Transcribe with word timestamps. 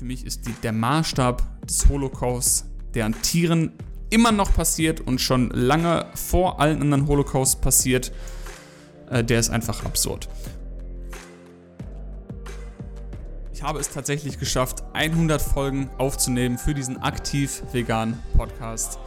für 0.00 0.06
mich 0.06 0.24
ist 0.24 0.46
die, 0.46 0.52
der 0.62 0.72
Maßstab 0.72 1.66
des 1.66 1.86
Holocausts, 1.90 2.64
der 2.94 3.04
an 3.04 3.20
Tieren 3.20 3.74
immer 4.08 4.32
noch 4.32 4.50
passiert 4.54 5.02
und 5.02 5.20
schon 5.20 5.50
lange 5.50 6.06
vor 6.14 6.58
allen 6.58 6.80
anderen 6.80 7.06
Holocausts 7.06 7.60
passiert, 7.60 8.10
äh, 9.10 9.22
der 9.22 9.38
ist 9.38 9.50
einfach 9.50 9.84
absurd. 9.84 10.30
Ich 13.52 13.62
habe 13.62 13.78
es 13.78 13.90
tatsächlich 13.90 14.38
geschafft, 14.38 14.84
100 14.94 15.42
Folgen 15.42 15.90
aufzunehmen 15.98 16.56
für 16.56 16.72
diesen 16.72 17.02
aktiv 17.02 17.62
veganen 17.70 18.18
Podcast. 18.38 18.98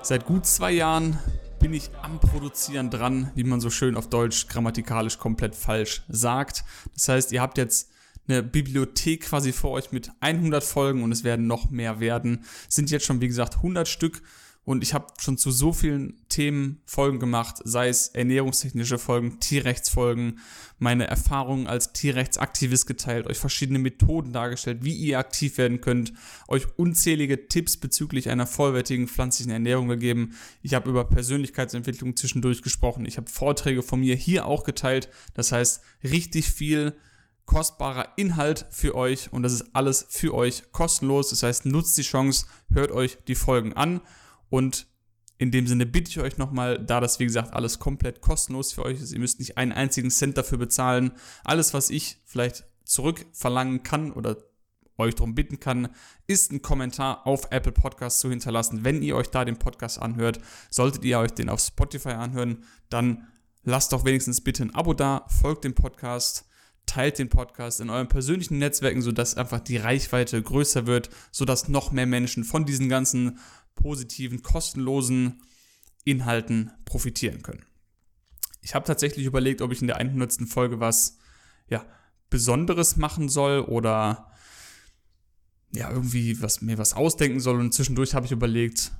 Seit 0.00 0.24
gut 0.24 0.46
zwei 0.46 0.70
Jahren 0.72 1.18
bin 1.58 1.74
ich 1.74 1.90
am 2.00 2.20
Produzieren 2.20 2.88
dran, 2.88 3.30
wie 3.34 3.44
man 3.44 3.60
so 3.60 3.68
schön 3.68 3.98
auf 3.98 4.08
Deutsch 4.08 4.48
grammatikalisch 4.48 5.18
komplett 5.18 5.54
falsch 5.54 6.04
sagt. 6.08 6.64
Das 6.94 7.08
heißt, 7.08 7.32
ihr 7.32 7.42
habt 7.42 7.58
jetzt 7.58 7.90
eine 8.28 8.42
Bibliothek 8.42 9.22
quasi 9.22 9.52
vor 9.52 9.72
euch 9.72 9.92
mit 9.92 10.10
100 10.20 10.62
Folgen 10.62 11.02
und 11.02 11.12
es 11.12 11.24
werden 11.24 11.46
noch 11.46 11.70
mehr 11.70 12.00
werden. 12.00 12.44
Es 12.68 12.76
sind 12.76 12.90
jetzt 12.90 13.06
schon, 13.06 13.20
wie 13.20 13.28
gesagt, 13.28 13.56
100 13.56 13.88
Stück 13.88 14.22
und 14.68 14.82
ich 14.82 14.92
habe 14.92 15.06
schon 15.18 15.38
zu 15.38 15.50
so 15.50 15.72
vielen 15.72 16.20
Themen 16.28 16.82
Folgen 16.84 17.18
gemacht, 17.20 17.56
sei 17.64 17.88
es 17.88 18.08
ernährungstechnische 18.08 18.98
Folgen, 18.98 19.40
Tierrechtsfolgen, 19.40 20.40
meine 20.78 21.06
Erfahrungen 21.06 21.66
als 21.66 21.94
Tierrechtsaktivist 21.94 22.86
geteilt, 22.86 23.26
euch 23.28 23.38
verschiedene 23.38 23.78
Methoden 23.78 24.34
dargestellt, 24.34 24.84
wie 24.84 24.92
ihr 24.92 25.18
aktiv 25.18 25.56
werden 25.56 25.80
könnt, 25.80 26.12
euch 26.48 26.66
unzählige 26.76 27.48
Tipps 27.48 27.78
bezüglich 27.78 28.28
einer 28.28 28.46
vollwertigen 28.46 29.08
pflanzlichen 29.08 29.52
Ernährung 29.52 29.88
gegeben. 29.88 30.34
Ich 30.60 30.74
habe 30.74 30.90
über 30.90 31.04
Persönlichkeitsentwicklung 31.04 32.14
zwischendurch 32.14 32.60
gesprochen. 32.60 33.06
Ich 33.06 33.16
habe 33.16 33.30
Vorträge 33.30 33.82
von 33.82 34.00
mir 34.00 34.16
hier 34.16 34.44
auch 34.44 34.64
geteilt. 34.64 35.08
Das 35.32 35.50
heißt, 35.50 35.80
richtig 36.04 36.50
viel 36.50 36.92
kostbarer 37.48 38.12
Inhalt 38.16 38.66
für 38.70 38.94
euch 38.94 39.32
und 39.32 39.42
das 39.42 39.54
ist 39.54 39.74
alles 39.74 40.06
für 40.10 40.34
euch 40.34 40.70
kostenlos. 40.70 41.30
Das 41.30 41.42
heißt, 41.42 41.64
nutzt 41.64 41.96
die 41.96 42.02
Chance, 42.02 42.44
hört 42.68 42.92
euch 42.92 43.16
die 43.26 43.34
Folgen 43.34 43.72
an 43.72 44.02
und 44.50 44.86
in 45.38 45.50
dem 45.50 45.66
Sinne 45.66 45.86
bitte 45.86 46.10
ich 46.10 46.20
euch 46.20 46.36
nochmal, 46.36 46.78
da 46.78 47.00
das 47.00 47.18
wie 47.20 47.24
gesagt 47.24 47.54
alles 47.54 47.78
komplett 47.78 48.20
kostenlos 48.20 48.72
für 48.72 48.84
euch 48.84 49.00
ist, 49.00 49.12
ihr 49.12 49.18
müsst 49.18 49.38
nicht 49.38 49.56
einen 49.56 49.72
einzigen 49.72 50.10
Cent 50.10 50.36
dafür 50.36 50.58
bezahlen. 50.58 51.12
Alles, 51.42 51.72
was 51.72 51.88
ich 51.88 52.20
vielleicht 52.26 52.64
zurückverlangen 52.84 53.82
kann 53.82 54.12
oder 54.12 54.36
euch 54.98 55.14
darum 55.14 55.34
bitten 55.34 55.58
kann, 55.58 55.88
ist 56.26 56.52
ein 56.52 56.60
Kommentar 56.60 57.26
auf 57.26 57.48
Apple 57.50 57.72
Podcasts 57.72 58.20
zu 58.20 58.28
hinterlassen. 58.28 58.84
Wenn 58.84 59.00
ihr 59.00 59.16
euch 59.16 59.30
da 59.30 59.46
den 59.46 59.58
Podcast 59.58 60.02
anhört, 60.02 60.38
solltet 60.68 61.02
ihr 61.02 61.18
euch 61.18 61.32
den 61.32 61.48
auf 61.48 61.60
Spotify 61.60 62.10
anhören, 62.10 62.64
dann 62.90 63.26
lasst 63.62 63.94
doch 63.94 64.04
wenigstens 64.04 64.42
bitte 64.42 64.64
ein 64.64 64.74
Abo 64.74 64.92
da, 64.92 65.24
folgt 65.28 65.64
dem 65.64 65.74
Podcast, 65.74 66.47
teilt 66.88 67.18
den 67.18 67.28
Podcast 67.28 67.80
in 67.80 67.90
euren 67.90 68.08
persönlichen 68.08 68.58
Netzwerken, 68.58 69.02
sodass 69.02 69.36
einfach 69.36 69.60
die 69.60 69.76
Reichweite 69.76 70.42
größer 70.42 70.86
wird, 70.86 71.10
sodass 71.30 71.68
noch 71.68 71.92
mehr 71.92 72.06
Menschen 72.06 72.42
von 72.42 72.64
diesen 72.64 72.88
ganzen 72.88 73.38
positiven, 73.76 74.42
kostenlosen 74.42 75.42
Inhalten 76.04 76.72
profitieren 76.84 77.42
können. 77.42 77.64
Ich 78.60 78.74
habe 78.74 78.86
tatsächlich 78.86 79.26
überlegt, 79.26 79.62
ob 79.62 79.70
ich 79.72 79.80
in 79.80 79.86
der 79.86 79.96
100. 79.96 80.48
Folge 80.48 80.80
was 80.80 81.18
ja, 81.68 81.84
Besonderes 82.30 82.96
machen 82.96 83.28
soll 83.28 83.60
oder 83.60 84.32
ja, 85.72 85.90
irgendwie 85.90 86.40
was, 86.42 86.60
mir 86.60 86.78
was 86.78 86.94
ausdenken 86.94 87.40
soll. 87.40 87.60
Und 87.60 87.72
zwischendurch 87.74 88.14
habe 88.14 88.26
ich 88.26 88.32
überlegt, 88.32 88.92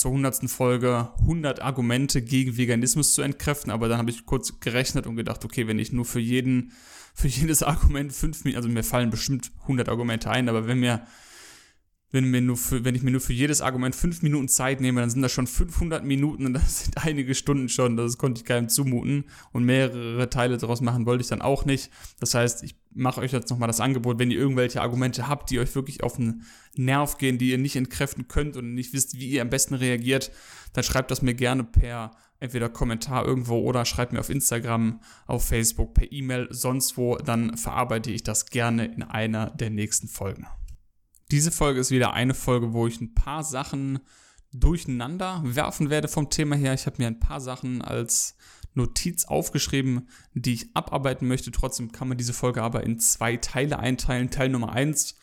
zur 0.00 0.12
100. 0.12 0.48
Folge 0.48 1.10
100 1.20 1.60
Argumente 1.60 2.22
gegen 2.22 2.56
Veganismus 2.56 3.12
zu 3.12 3.20
entkräften, 3.20 3.70
aber 3.70 3.86
dann 3.86 3.98
habe 3.98 4.08
ich 4.08 4.24
kurz 4.24 4.58
gerechnet 4.58 5.06
und 5.06 5.14
gedacht, 5.14 5.44
okay, 5.44 5.66
wenn 5.66 5.78
ich 5.78 5.92
nur 5.92 6.06
für 6.06 6.20
jeden, 6.20 6.72
für 7.12 7.28
jedes 7.28 7.62
Argument 7.62 8.10
fünf 8.10 8.44
Minuten, 8.44 8.56
also 8.56 8.70
mir 8.70 8.82
fallen 8.82 9.10
bestimmt 9.10 9.52
100 9.60 9.90
Argumente 9.90 10.30
ein, 10.30 10.48
aber 10.48 10.66
wenn 10.66 10.80
mir 10.80 11.06
wenn, 12.12 12.30
mir 12.30 12.40
nur 12.40 12.56
für, 12.56 12.84
wenn 12.84 12.94
ich 12.94 13.02
mir 13.02 13.12
nur 13.12 13.20
für 13.20 13.32
jedes 13.32 13.60
Argument 13.60 13.94
fünf 13.94 14.22
Minuten 14.22 14.48
Zeit 14.48 14.80
nehme, 14.80 15.00
dann 15.00 15.10
sind 15.10 15.22
das 15.22 15.32
schon 15.32 15.46
500 15.46 16.04
Minuten 16.04 16.46
und 16.46 16.54
das 16.54 16.84
sind 16.84 16.96
einige 17.04 17.34
Stunden 17.34 17.68
schon. 17.68 17.96
Das 17.96 18.18
konnte 18.18 18.40
ich 18.40 18.44
keinem 18.44 18.68
zumuten. 18.68 19.24
Und 19.52 19.64
mehrere 19.64 20.28
Teile 20.28 20.58
daraus 20.58 20.80
machen 20.80 21.06
wollte 21.06 21.22
ich 21.22 21.28
dann 21.28 21.42
auch 21.42 21.64
nicht. 21.64 21.90
Das 22.18 22.34
heißt, 22.34 22.64
ich 22.64 22.74
mache 22.92 23.20
euch 23.20 23.32
jetzt 23.32 23.50
nochmal 23.50 23.68
das 23.68 23.80
Angebot, 23.80 24.18
wenn 24.18 24.30
ihr 24.30 24.38
irgendwelche 24.38 24.82
Argumente 24.82 25.28
habt, 25.28 25.50
die 25.50 25.60
euch 25.60 25.74
wirklich 25.74 26.02
auf 26.02 26.16
den 26.16 26.42
Nerv 26.74 27.18
gehen, 27.18 27.38
die 27.38 27.50
ihr 27.50 27.58
nicht 27.58 27.76
entkräften 27.76 28.26
könnt 28.26 28.56
und 28.56 28.74
nicht 28.74 28.92
wisst, 28.92 29.18
wie 29.18 29.28
ihr 29.28 29.42
am 29.42 29.50
besten 29.50 29.74
reagiert, 29.74 30.32
dann 30.72 30.84
schreibt 30.84 31.10
das 31.10 31.22
mir 31.22 31.34
gerne 31.34 31.64
per 31.64 32.12
entweder 32.40 32.68
Kommentar 32.68 33.24
irgendwo 33.26 33.58
oder 33.58 33.84
schreibt 33.84 34.12
mir 34.12 34.20
auf 34.20 34.30
Instagram, 34.30 35.00
auf 35.26 35.46
Facebook, 35.46 35.94
per 35.94 36.10
E-Mail, 36.10 36.48
sonst 36.50 36.96
wo. 36.96 37.16
Dann 37.16 37.56
verarbeite 37.56 38.10
ich 38.10 38.24
das 38.24 38.46
gerne 38.46 38.86
in 38.86 39.02
einer 39.02 39.50
der 39.50 39.70
nächsten 39.70 40.08
Folgen. 40.08 40.46
Diese 41.30 41.52
Folge 41.52 41.80
ist 41.80 41.92
wieder 41.92 42.12
eine 42.12 42.34
Folge, 42.34 42.72
wo 42.72 42.86
ich 42.86 43.00
ein 43.00 43.14
paar 43.14 43.44
Sachen 43.44 44.00
durcheinander 44.52 45.42
werfen 45.44 45.88
werde 45.88 46.08
vom 46.08 46.28
Thema 46.28 46.56
her. 46.56 46.74
Ich 46.74 46.86
habe 46.86 46.96
mir 46.98 47.06
ein 47.06 47.20
paar 47.20 47.40
Sachen 47.40 47.82
als 47.82 48.36
Notiz 48.74 49.24
aufgeschrieben, 49.24 50.08
die 50.34 50.54
ich 50.54 50.74
abarbeiten 50.74 51.28
möchte. 51.28 51.52
Trotzdem 51.52 51.92
kann 51.92 52.08
man 52.08 52.18
diese 52.18 52.32
Folge 52.32 52.62
aber 52.62 52.82
in 52.82 52.98
zwei 52.98 53.36
Teile 53.36 53.78
einteilen. 53.78 54.30
Teil 54.30 54.48
Nummer 54.48 54.72
eins 54.72 55.16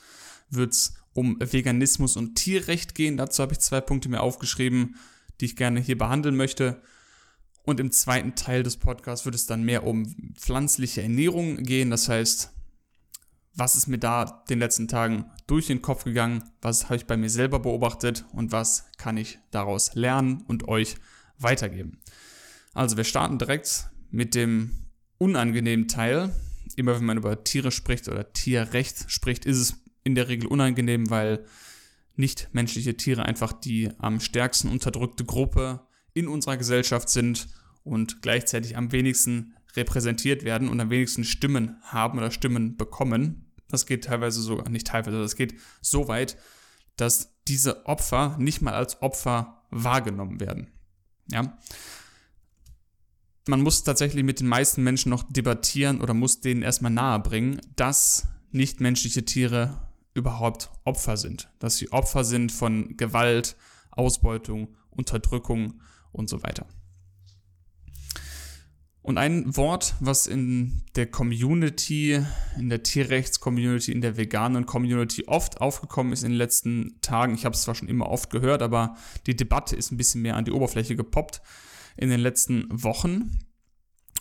wird 0.50 0.74
es 0.74 0.96
um 1.14 1.38
Veganismus 1.40 2.16
und 2.16 2.36
Tierrecht 2.36 2.96
gehen. 2.96 3.18
Dazu 3.18 3.42
habe 3.42 3.54
ich 3.54 3.60
zwei 3.60 3.82
Punkte 3.82 4.08
mir 4.08 4.22
aufgeschrieben, 4.22 4.96
die 5.42 5.46
ich 5.46 5.56
gerne 5.58 5.82
hier 5.82 5.98
behandeln 5.98 6.38
möchte. 6.38 6.82
Und 7.64 7.82
im 7.82 7.92
zweiten 7.92 8.36
Teil 8.36 8.64
des 8.64 8.78
Podcasts 8.78 9.26
wird 9.26 9.36
es 9.36 9.46
dann 9.46 9.64
mehr 9.64 9.86
um 9.86 10.34
pflanzliche 10.36 11.02
Ernährung 11.02 11.58
gehen. 11.64 11.90
Das 11.90 12.08
heißt, 12.08 12.54
was 13.58 13.76
ist 13.76 13.88
mir 13.88 13.98
da 13.98 14.44
den 14.50 14.60
letzten 14.60 14.88
Tagen 14.88 15.26
durch 15.48 15.68
den 15.68 15.82
Kopf 15.82 16.04
gegangen, 16.04 16.44
was 16.62 16.86
habe 16.86 16.98
ich 16.98 17.06
bei 17.06 17.18
mir 17.18 17.30
selber 17.30 17.60
beobachtet 17.60 18.26
und 18.32 18.52
was 18.52 18.86
kann 18.98 19.18
ich 19.18 19.40
daraus 19.52 19.96
lernen 19.96 20.44
und 20.48 20.68
euch 20.68 20.96
weitergeben. 21.40 22.00
Also 22.74 22.98
wir 22.98 23.04
starten 23.04 23.40
direkt 23.40 23.90
mit 24.12 24.36
dem 24.36 24.72
unangenehmen 25.18 25.88
Teil. 25.88 26.34
Immer 26.76 26.96
wenn 26.96 27.06
man 27.06 27.18
über 27.18 27.44
Tiere 27.44 27.72
spricht 27.72 28.08
oder 28.08 28.32
Tierrecht 28.32 29.10
spricht, 29.12 29.46
ist 29.46 29.58
es 29.58 29.74
in 30.04 30.14
der 30.14 30.28
Regel 30.28 30.48
unangenehm, 30.48 31.10
weil 31.10 31.44
nichtmenschliche 32.16 32.96
Tiere 32.96 33.26
einfach 33.26 33.54
die 33.54 33.90
am 33.98 34.20
stärksten 34.20 34.70
unterdrückte 34.70 35.26
Gruppe 35.26 35.82
in 36.14 36.28
unserer 36.28 36.58
Gesellschaft 36.58 37.10
sind 37.10 37.48
und 37.84 38.22
gleichzeitig 38.22 38.78
am 38.78 38.92
wenigsten 38.92 39.56
repräsentiert 39.76 40.44
werden 40.44 40.70
und 40.70 40.80
am 40.80 40.90
wenigsten 40.90 41.24
Stimmen 41.24 41.78
haben 41.84 42.18
oder 42.18 42.32
Stimmen 42.32 42.78
bekommen. 42.78 43.47
Das 43.70 43.86
geht 43.86 44.06
teilweise 44.06 44.42
sogar, 44.42 44.70
nicht 44.70 44.88
teilweise, 44.88 45.20
das 45.20 45.36
geht 45.36 45.56
so 45.82 46.08
weit, 46.08 46.38
dass 46.96 47.36
diese 47.48 47.86
Opfer 47.86 48.36
nicht 48.40 48.62
mal 48.62 48.74
als 48.74 49.02
Opfer 49.02 49.64
wahrgenommen 49.70 50.40
werden. 50.40 50.72
Ja. 51.32 51.58
Man 53.48 53.62
muss 53.62 53.84
tatsächlich 53.84 54.24
mit 54.24 54.40
den 54.40 54.48
meisten 54.48 54.84
Menschen 54.84 55.10
noch 55.10 55.24
debattieren 55.32 56.02
oder 56.02 56.14
muss 56.14 56.42
denen 56.42 56.62
erstmal 56.62 56.92
nahebringen, 56.92 57.62
dass 57.76 58.28
nichtmenschliche 58.52 59.24
Tiere 59.24 59.88
überhaupt 60.14 60.70
Opfer 60.84 61.16
sind. 61.16 61.50
Dass 61.60 61.78
sie 61.78 61.92
Opfer 61.92 62.24
sind 62.24 62.52
von 62.52 62.98
Gewalt, 62.98 63.56
Ausbeutung, 63.92 64.76
Unterdrückung 64.90 65.82
und 66.12 66.30
so 66.30 66.44
weiter. 66.44 66.66
Und 69.08 69.18
ein 69.18 69.56
Wort, 69.56 69.96
was 70.02 70.28
in 70.28 70.82
der 70.98 71.06
Community, 71.06 72.22
in 72.58 72.68
der 72.68 72.84
Tierrechts-Community, 72.84 73.94
in 73.94 74.02
der 74.02 74.18
veganen 74.18 74.66
Community 74.66 75.24
oft 75.28 75.62
aufgekommen 75.62 76.12
ist 76.12 76.24
in 76.24 76.32
den 76.32 76.38
letzten 76.38 77.00
Tagen, 77.00 77.34
ich 77.34 77.46
habe 77.46 77.56
es 77.56 77.62
zwar 77.62 77.74
schon 77.74 77.88
immer 77.88 78.10
oft 78.10 78.30
gehört, 78.30 78.62
aber 78.62 78.98
die 79.26 79.38
Debatte 79.38 79.78
ist 79.78 79.94
ein 79.94 79.98
bisschen 79.98 80.24
mehr 80.24 80.36
an 80.36 80.44
die 80.44 80.52
Oberfläche 80.52 80.98
gepoppt 80.98 81.42
in 81.96 82.10
den 82.10 82.20
letzten 82.20 82.68
Wochen. 82.70 83.40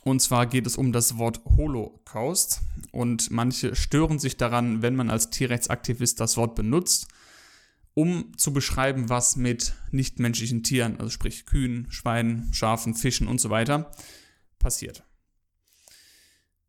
Und 0.04 0.22
zwar 0.22 0.46
geht 0.46 0.68
es 0.68 0.76
um 0.76 0.92
das 0.92 1.18
Wort 1.18 1.40
Holocaust. 1.44 2.60
Und 2.92 3.32
manche 3.32 3.74
stören 3.74 4.20
sich 4.20 4.36
daran, 4.36 4.82
wenn 4.82 4.94
man 4.94 5.10
als 5.10 5.30
Tierrechtsaktivist 5.30 6.20
das 6.20 6.36
Wort 6.36 6.54
benutzt, 6.54 7.08
um 7.94 8.30
zu 8.36 8.52
beschreiben, 8.52 9.08
was 9.08 9.34
mit 9.34 9.74
nichtmenschlichen 9.90 10.62
Tieren, 10.62 11.00
also 11.00 11.10
sprich 11.10 11.44
Kühen, 11.44 11.88
Schweinen, 11.90 12.52
Schafen, 12.52 12.94
Fischen 12.94 13.26
und 13.26 13.40
so 13.40 13.50
weiter, 13.50 13.90
passiert. 14.58 15.04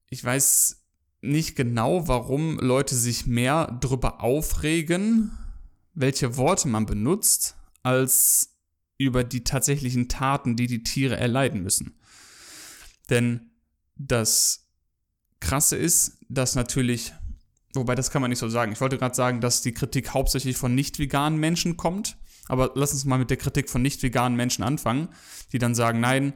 Ich 0.10 0.24
weiß 0.24 0.84
nicht 1.22 1.56
genau, 1.56 2.08
warum 2.08 2.60
Leute 2.60 2.96
sich 2.96 3.26
mehr 3.26 3.78
darüber 3.82 4.22
aufregen, 4.22 5.38
welche 5.94 6.38
Worte 6.38 6.68
man 6.68 6.86
benutzt, 6.86 7.56
als 7.84 8.58
über 8.98 9.24
die 9.24 9.44
tatsächlichen 9.44 10.10
Taten, 10.10 10.56
die 10.56 10.68
die 10.68 10.84
Tiere 10.84 11.18
erleiden 11.18 11.64
müssen. 11.64 12.00
Denn 13.10 13.52
das 13.96 14.68
Krasse 15.40 15.76
ist, 15.76 16.18
dass 16.30 16.56
natürlich, 16.56 17.14
wobei 17.74 17.96
das 17.96 18.12
kann 18.12 18.22
man 18.22 18.30
nicht 18.30 18.40
so 18.40 18.50
sagen, 18.50 18.72
ich 18.72 18.82
wollte 18.82 18.98
gerade 18.98 19.16
sagen, 19.16 19.42
dass 19.42 19.62
die 19.62 19.74
Kritik 19.74 20.14
hauptsächlich 20.14 20.58
von 20.58 20.74
nicht 20.74 21.00
veganen 21.00 21.40
Menschen 21.40 21.78
kommt, 21.78 22.18
aber 22.48 22.72
lass 22.76 22.94
uns 22.94 23.06
mal 23.06 23.20
mit 23.20 23.30
der 23.30 23.38
Kritik 23.38 23.70
von 23.70 23.82
nicht 23.82 24.02
veganen 24.04 24.38
Menschen 24.38 24.64
anfangen, 24.64 25.10
die 25.52 25.60
dann 25.60 25.76
sagen, 25.76 26.00
nein, 26.00 26.34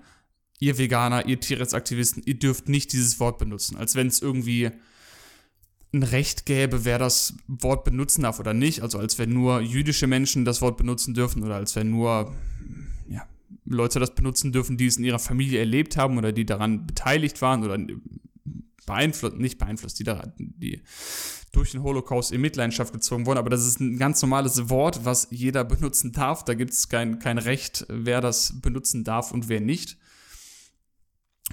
ihr 0.61 0.77
Veganer, 0.77 1.25
ihr 1.25 1.39
Tierrechtsaktivisten, 1.39 2.23
ihr 2.25 2.35
dürft 2.35 2.69
nicht 2.69 2.93
dieses 2.93 3.19
Wort 3.19 3.39
benutzen, 3.39 3.75
als 3.75 3.95
wenn 3.95 4.07
es 4.07 4.21
irgendwie 4.21 4.69
ein 5.91 6.03
Recht 6.03 6.45
gäbe, 6.45 6.85
wer 6.85 6.99
das 6.99 7.33
Wort 7.47 7.83
benutzen 7.83 8.21
darf 8.21 8.39
oder 8.39 8.53
nicht. 8.53 8.81
Also 8.81 8.99
als 8.99 9.19
wenn 9.19 9.33
nur 9.33 9.59
jüdische 9.59 10.07
Menschen 10.07 10.45
das 10.45 10.61
Wort 10.61 10.77
benutzen 10.77 11.13
dürfen 11.13 11.43
oder 11.43 11.55
als 11.55 11.75
wenn 11.75 11.89
nur 11.89 12.33
ja, 13.09 13.27
Leute 13.65 13.99
das 13.99 14.15
benutzen 14.15 14.51
dürfen, 14.53 14.77
die 14.77 14.85
es 14.85 14.97
in 14.97 15.03
ihrer 15.03 15.19
Familie 15.19 15.59
erlebt 15.59 15.97
haben 15.97 16.17
oder 16.17 16.31
die 16.31 16.45
daran 16.45 16.85
beteiligt 16.85 17.41
waren 17.41 17.63
oder 17.63 17.77
beeinflusst, 18.85 19.37
nicht 19.37 19.57
beeinflusst, 19.57 19.99
die, 19.99 20.03
daran, 20.03 20.31
die 20.37 20.81
durch 21.51 21.71
den 21.71 21.81
Holocaust 21.81 22.31
in 22.31 22.39
Mitleidenschaft 22.39 22.93
gezogen 22.93 23.25
wurden. 23.25 23.39
Aber 23.39 23.49
das 23.49 23.65
ist 23.65 23.79
ein 23.79 23.97
ganz 23.97 24.21
normales 24.21 24.69
Wort, 24.69 25.05
was 25.05 25.27
jeder 25.31 25.63
benutzen 25.63 26.11
darf. 26.11 26.45
Da 26.45 26.53
gibt 26.53 26.71
es 26.71 26.87
kein, 26.87 27.17
kein 27.17 27.39
Recht, 27.39 27.85
wer 27.89 28.21
das 28.21 28.61
benutzen 28.61 29.03
darf 29.03 29.31
und 29.31 29.49
wer 29.49 29.59
nicht. 29.59 29.97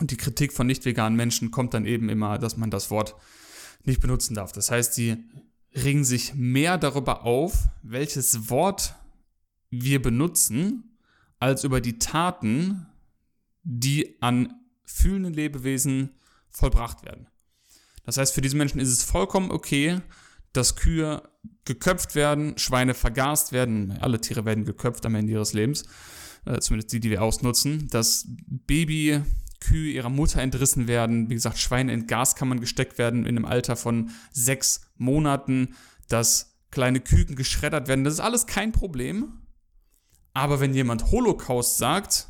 Und 0.00 0.10
die 0.10 0.16
Kritik 0.16 0.52
von 0.52 0.66
nicht 0.66 0.84
veganen 0.84 1.16
Menschen 1.16 1.50
kommt 1.50 1.74
dann 1.74 1.84
eben 1.84 2.08
immer, 2.08 2.38
dass 2.38 2.56
man 2.56 2.70
das 2.70 2.90
Wort 2.90 3.16
nicht 3.84 4.00
benutzen 4.00 4.34
darf. 4.34 4.52
Das 4.52 4.70
heißt, 4.70 4.94
sie 4.94 5.16
regen 5.74 6.04
sich 6.04 6.34
mehr 6.34 6.78
darüber 6.78 7.24
auf, 7.24 7.68
welches 7.82 8.50
Wort 8.50 8.94
wir 9.70 10.00
benutzen, 10.00 10.96
als 11.38 11.64
über 11.64 11.80
die 11.80 11.98
Taten, 11.98 12.86
die 13.62 14.16
an 14.20 14.54
fühlenden 14.84 15.34
Lebewesen 15.34 16.10
vollbracht 16.50 17.04
werden. 17.04 17.28
Das 18.04 18.16
heißt, 18.16 18.34
für 18.34 18.40
diese 18.40 18.56
Menschen 18.56 18.80
ist 18.80 18.88
es 18.88 19.02
vollkommen 19.02 19.50
okay, 19.50 20.00
dass 20.52 20.76
Kühe 20.76 21.22
geköpft 21.64 22.14
werden, 22.14 22.56
Schweine 22.56 22.94
vergast 22.94 23.52
werden, 23.52 23.98
alle 24.00 24.20
Tiere 24.20 24.44
werden 24.46 24.64
geköpft 24.64 25.04
am 25.04 25.14
Ende 25.14 25.34
ihres 25.34 25.52
Lebens, 25.52 25.84
äh, 26.46 26.58
zumindest 26.58 26.92
die, 26.92 27.00
die 27.00 27.10
wir 27.10 27.22
ausnutzen, 27.22 27.88
dass 27.90 28.26
Baby 28.46 29.20
Kühe 29.60 29.92
ihrer 29.92 30.08
Mutter 30.08 30.40
entrissen 30.40 30.86
werden, 30.88 31.28
wie 31.30 31.34
gesagt, 31.34 31.58
Schweine 31.58 31.92
in 31.92 32.06
Gaskammern 32.06 32.60
gesteckt 32.60 32.98
werden 32.98 33.26
in 33.26 33.36
einem 33.36 33.44
Alter 33.44 33.76
von 33.76 34.10
sechs 34.32 34.82
Monaten, 34.96 35.74
dass 36.08 36.56
kleine 36.70 37.00
Küken 37.00 37.36
geschreddert 37.36 37.88
werden. 37.88 38.04
Das 38.04 38.14
ist 38.14 38.20
alles 38.20 38.46
kein 38.46 38.72
Problem. 38.72 39.42
Aber 40.34 40.60
wenn 40.60 40.74
jemand 40.74 41.10
Holocaust 41.10 41.78
sagt 41.78 42.28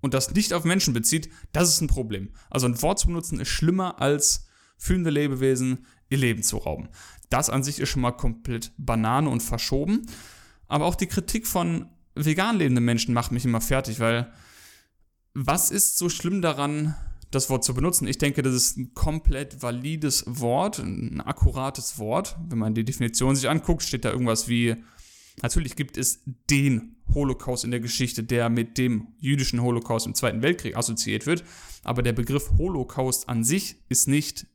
und 0.00 0.14
das 0.14 0.34
nicht 0.34 0.52
auf 0.52 0.64
Menschen 0.64 0.92
bezieht, 0.92 1.30
das 1.52 1.68
ist 1.70 1.80
ein 1.80 1.88
Problem. 1.88 2.30
Also 2.50 2.66
ein 2.66 2.80
Wort 2.82 2.98
zu 2.98 3.06
benutzen 3.06 3.40
ist 3.40 3.48
schlimmer 3.48 4.00
als 4.00 4.46
fühlende 4.76 5.10
Lebewesen 5.10 5.86
ihr 6.10 6.18
Leben 6.18 6.42
zu 6.42 6.58
rauben. 6.58 6.88
Das 7.30 7.50
an 7.50 7.62
sich 7.62 7.80
ist 7.80 7.88
schon 7.88 8.02
mal 8.02 8.12
komplett 8.12 8.72
Banane 8.76 9.28
und 9.28 9.42
verschoben. 9.42 10.06
Aber 10.66 10.84
auch 10.84 10.94
die 10.94 11.06
Kritik 11.06 11.46
von 11.46 11.88
vegan 12.14 12.58
lebenden 12.58 12.84
Menschen 12.84 13.14
macht 13.14 13.32
mich 13.32 13.44
immer 13.44 13.60
fertig, 13.60 14.00
weil 14.00 14.32
was 15.46 15.70
ist 15.70 15.98
so 15.98 16.08
schlimm 16.08 16.42
daran, 16.42 16.96
das 17.30 17.48
Wort 17.48 17.62
zu 17.62 17.72
benutzen? 17.72 18.08
Ich 18.08 18.18
denke, 18.18 18.42
das 18.42 18.54
ist 18.54 18.76
ein 18.76 18.94
komplett 18.94 19.62
valides 19.62 20.24
Wort, 20.26 20.80
ein 20.80 21.20
akkurates 21.20 21.98
Wort. 21.98 22.36
Wenn 22.48 22.58
man 22.58 22.74
die 22.74 22.84
Definition 22.84 23.36
sich 23.36 23.48
anguckt, 23.48 23.84
steht 23.84 24.04
da 24.04 24.10
irgendwas 24.10 24.48
wie, 24.48 24.74
natürlich 25.40 25.76
gibt 25.76 25.96
es 25.96 26.24
den 26.50 26.96
Holocaust 27.14 27.64
in 27.64 27.70
der 27.70 27.78
Geschichte, 27.78 28.24
der 28.24 28.48
mit 28.48 28.78
dem 28.78 29.08
jüdischen 29.20 29.62
Holocaust 29.62 30.06
im 30.06 30.14
Zweiten 30.14 30.42
Weltkrieg 30.42 30.76
assoziiert 30.76 31.26
wird. 31.26 31.44
Aber 31.84 32.02
der 32.02 32.12
Begriff 32.12 32.50
Holocaust 32.58 33.28
an 33.28 33.44
sich 33.44 33.76
ist 33.88 34.08
nicht 34.08 34.46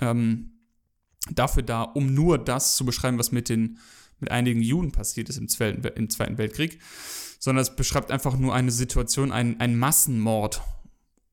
ähm, 0.00 0.52
dafür 1.30 1.62
da, 1.62 1.82
um 1.82 2.14
nur 2.14 2.38
das 2.38 2.76
zu 2.76 2.86
beschreiben, 2.86 3.18
was 3.18 3.30
mit 3.30 3.50
den 3.50 3.78
mit 4.20 4.30
einigen 4.30 4.62
Juden 4.62 4.92
passiert 4.92 5.28
ist 5.28 5.36
im 5.36 5.48
Zweiten, 5.48 5.84
im 5.86 6.08
Zweiten 6.08 6.38
Weltkrieg, 6.38 6.78
sondern 7.44 7.60
es 7.60 7.76
beschreibt 7.76 8.10
einfach 8.10 8.38
nur 8.38 8.54
eine 8.54 8.70
Situation, 8.70 9.30
ein, 9.30 9.60
ein 9.60 9.78
Massenmord. 9.78 10.62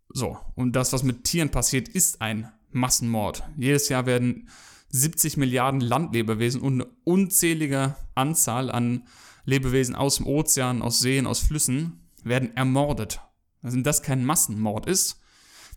So, 0.09 0.37
und 0.55 0.75
das, 0.75 0.91
was 0.91 1.03
mit 1.03 1.23
Tieren 1.23 1.51
passiert, 1.51 1.87
ist 1.87 2.21
ein 2.21 2.51
Massenmord. 2.73 3.43
Jedes 3.55 3.87
Jahr 3.87 4.05
werden 4.05 4.49
70 4.89 5.37
Milliarden 5.37 5.79
Landlebewesen 5.79 6.59
und 6.59 6.81
eine 6.81 6.91
unzählige 7.05 7.95
Anzahl 8.13 8.69
an 8.69 9.07
Lebewesen 9.45 9.95
aus 9.95 10.17
dem 10.17 10.27
Ozean, 10.27 10.81
aus 10.81 10.99
Seen, 10.99 11.25
aus 11.25 11.39
Flüssen 11.39 12.01
werden 12.25 12.57
ermordet. 12.57 13.21
Also 13.61 13.77
wenn 13.77 13.85
das 13.85 14.03
kein 14.03 14.25
Massenmord 14.25 14.87
ist, 14.87 15.21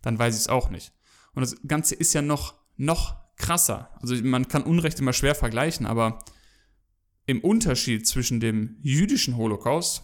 dann 0.03 0.19
weiß 0.19 0.35
ich 0.35 0.41
es 0.41 0.49
auch 0.49 0.69
nicht. 0.69 0.93
Und 1.37 1.43
das 1.43 1.55
Ganze 1.69 1.95
ist 1.95 2.13
ja 2.13 2.23
noch, 2.23 2.55
noch 2.77 3.15
krasser. 3.37 3.89
Also 4.03 4.17
man 4.25 4.49
kann 4.49 4.65
Unrecht 4.65 4.99
immer 4.99 5.13
schwer 5.13 5.37
vergleichen, 5.37 5.87
aber 5.87 6.19
im 7.25 7.41
Unterschied 7.41 8.05
zwischen 8.09 8.41
dem 8.41 8.79
jüdischen 8.83 9.37
Holocaust 9.37 10.03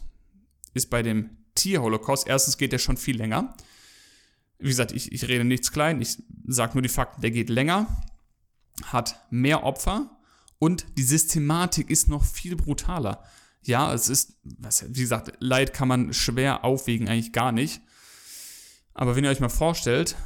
ist 0.75 0.91
bei 0.91 1.03
dem 1.03 1.37
Tierholocaust, 1.55 2.27
erstens 2.27 2.59
geht 2.59 2.73
der 2.73 2.79
schon 2.79 2.97
viel 2.97 3.17
länger. 3.17 3.55
Wie 4.59 4.69
gesagt, 4.69 4.93
ich, 4.93 5.13
ich 5.13 5.27
rede 5.29 5.45
nichts 5.45 5.73
klein, 5.73 6.01
ich 6.01 6.23
sage 6.47 6.75
nur 6.75 6.83
die 6.83 6.89
Fakten, 6.89 7.23
der 7.23 7.31
geht 7.31 7.49
länger, 7.49 8.03
hat 8.85 9.21
mehr 9.31 9.65
Opfer 9.65 10.19
und 10.59 10.87
die 10.99 11.03
Systematik 11.03 11.91
ist 11.91 12.09
noch 12.09 12.25
viel 12.25 12.57
brutaler. 12.57 13.25
Ja, 13.63 13.93
es 13.93 14.09
ist, 14.09 14.39
wie 14.45 15.01
gesagt, 15.01 15.33
Leid 15.41 15.75
kann 15.75 15.89
man 15.89 16.13
schwer 16.13 16.65
aufwiegen, 16.65 17.09
eigentlich 17.09 17.33
gar 17.33 17.53
nicht. 17.53 17.81
Aber 18.95 19.17
wenn 19.17 19.25
ihr 19.25 19.31
euch 19.31 19.41
mal 19.41 19.49
vorstellt, 19.49 20.17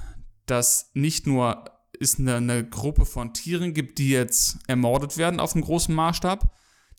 dass 0.46 0.90
nicht 0.94 1.26
nur 1.26 1.64
es 2.00 2.18
eine, 2.18 2.36
eine 2.36 2.68
Gruppe 2.68 3.06
von 3.06 3.32
Tieren 3.32 3.74
gibt, 3.74 3.98
die 3.98 4.10
jetzt 4.10 4.58
ermordet 4.66 5.16
werden 5.16 5.40
auf 5.40 5.54
einem 5.54 5.64
großen 5.64 5.94
Maßstab, 5.94 6.52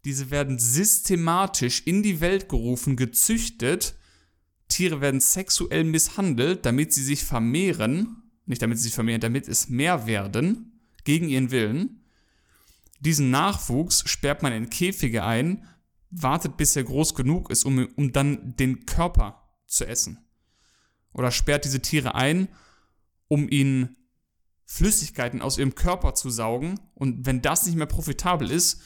diese 0.05 0.29
werden 0.29 0.59
systematisch 0.59 1.81
in 1.85 2.03
die 2.03 2.21
Welt 2.21 2.47
gerufen, 2.47 2.95
gezüchtet. 2.95 3.95
Tiere 4.67 5.01
werden 5.01 5.19
sexuell 5.19 5.83
misshandelt, 5.83 6.65
damit 6.65 6.93
sie 6.93 7.03
sich 7.03 7.23
vermehren. 7.23 8.23
Nicht 8.45 8.61
damit 8.61 8.77
sie 8.77 8.83
sich 8.83 8.93
vermehren, 8.93 9.21
damit 9.21 9.47
es 9.47 9.67
mehr 9.67 10.05
werden, 10.05 10.79
gegen 11.03 11.27
ihren 11.27 11.49
Willen. 11.49 12.03
Diesen 12.99 13.31
Nachwuchs 13.31 14.07
sperrt 14.07 14.43
man 14.43 14.53
in 14.53 14.69
Käfige 14.69 15.23
ein, 15.23 15.65
wartet 16.11 16.55
bis 16.55 16.75
er 16.75 16.83
groß 16.83 17.15
genug 17.15 17.49
ist, 17.49 17.65
um, 17.65 17.87
um 17.95 18.11
dann 18.11 18.55
den 18.55 18.85
Körper 18.85 19.49
zu 19.65 19.85
essen. 19.85 20.19
Oder 21.13 21.31
sperrt 21.31 21.65
diese 21.65 21.81
Tiere 21.81 22.13
ein, 22.13 22.47
um 23.27 23.49
ihnen 23.49 23.95
Flüssigkeiten 24.65 25.41
aus 25.41 25.57
ihrem 25.57 25.73
Körper 25.73 26.13
zu 26.13 26.29
saugen. 26.29 26.79
Und 26.93 27.25
wenn 27.25 27.41
das 27.41 27.65
nicht 27.65 27.75
mehr 27.75 27.85
profitabel 27.87 28.51
ist, 28.51 28.81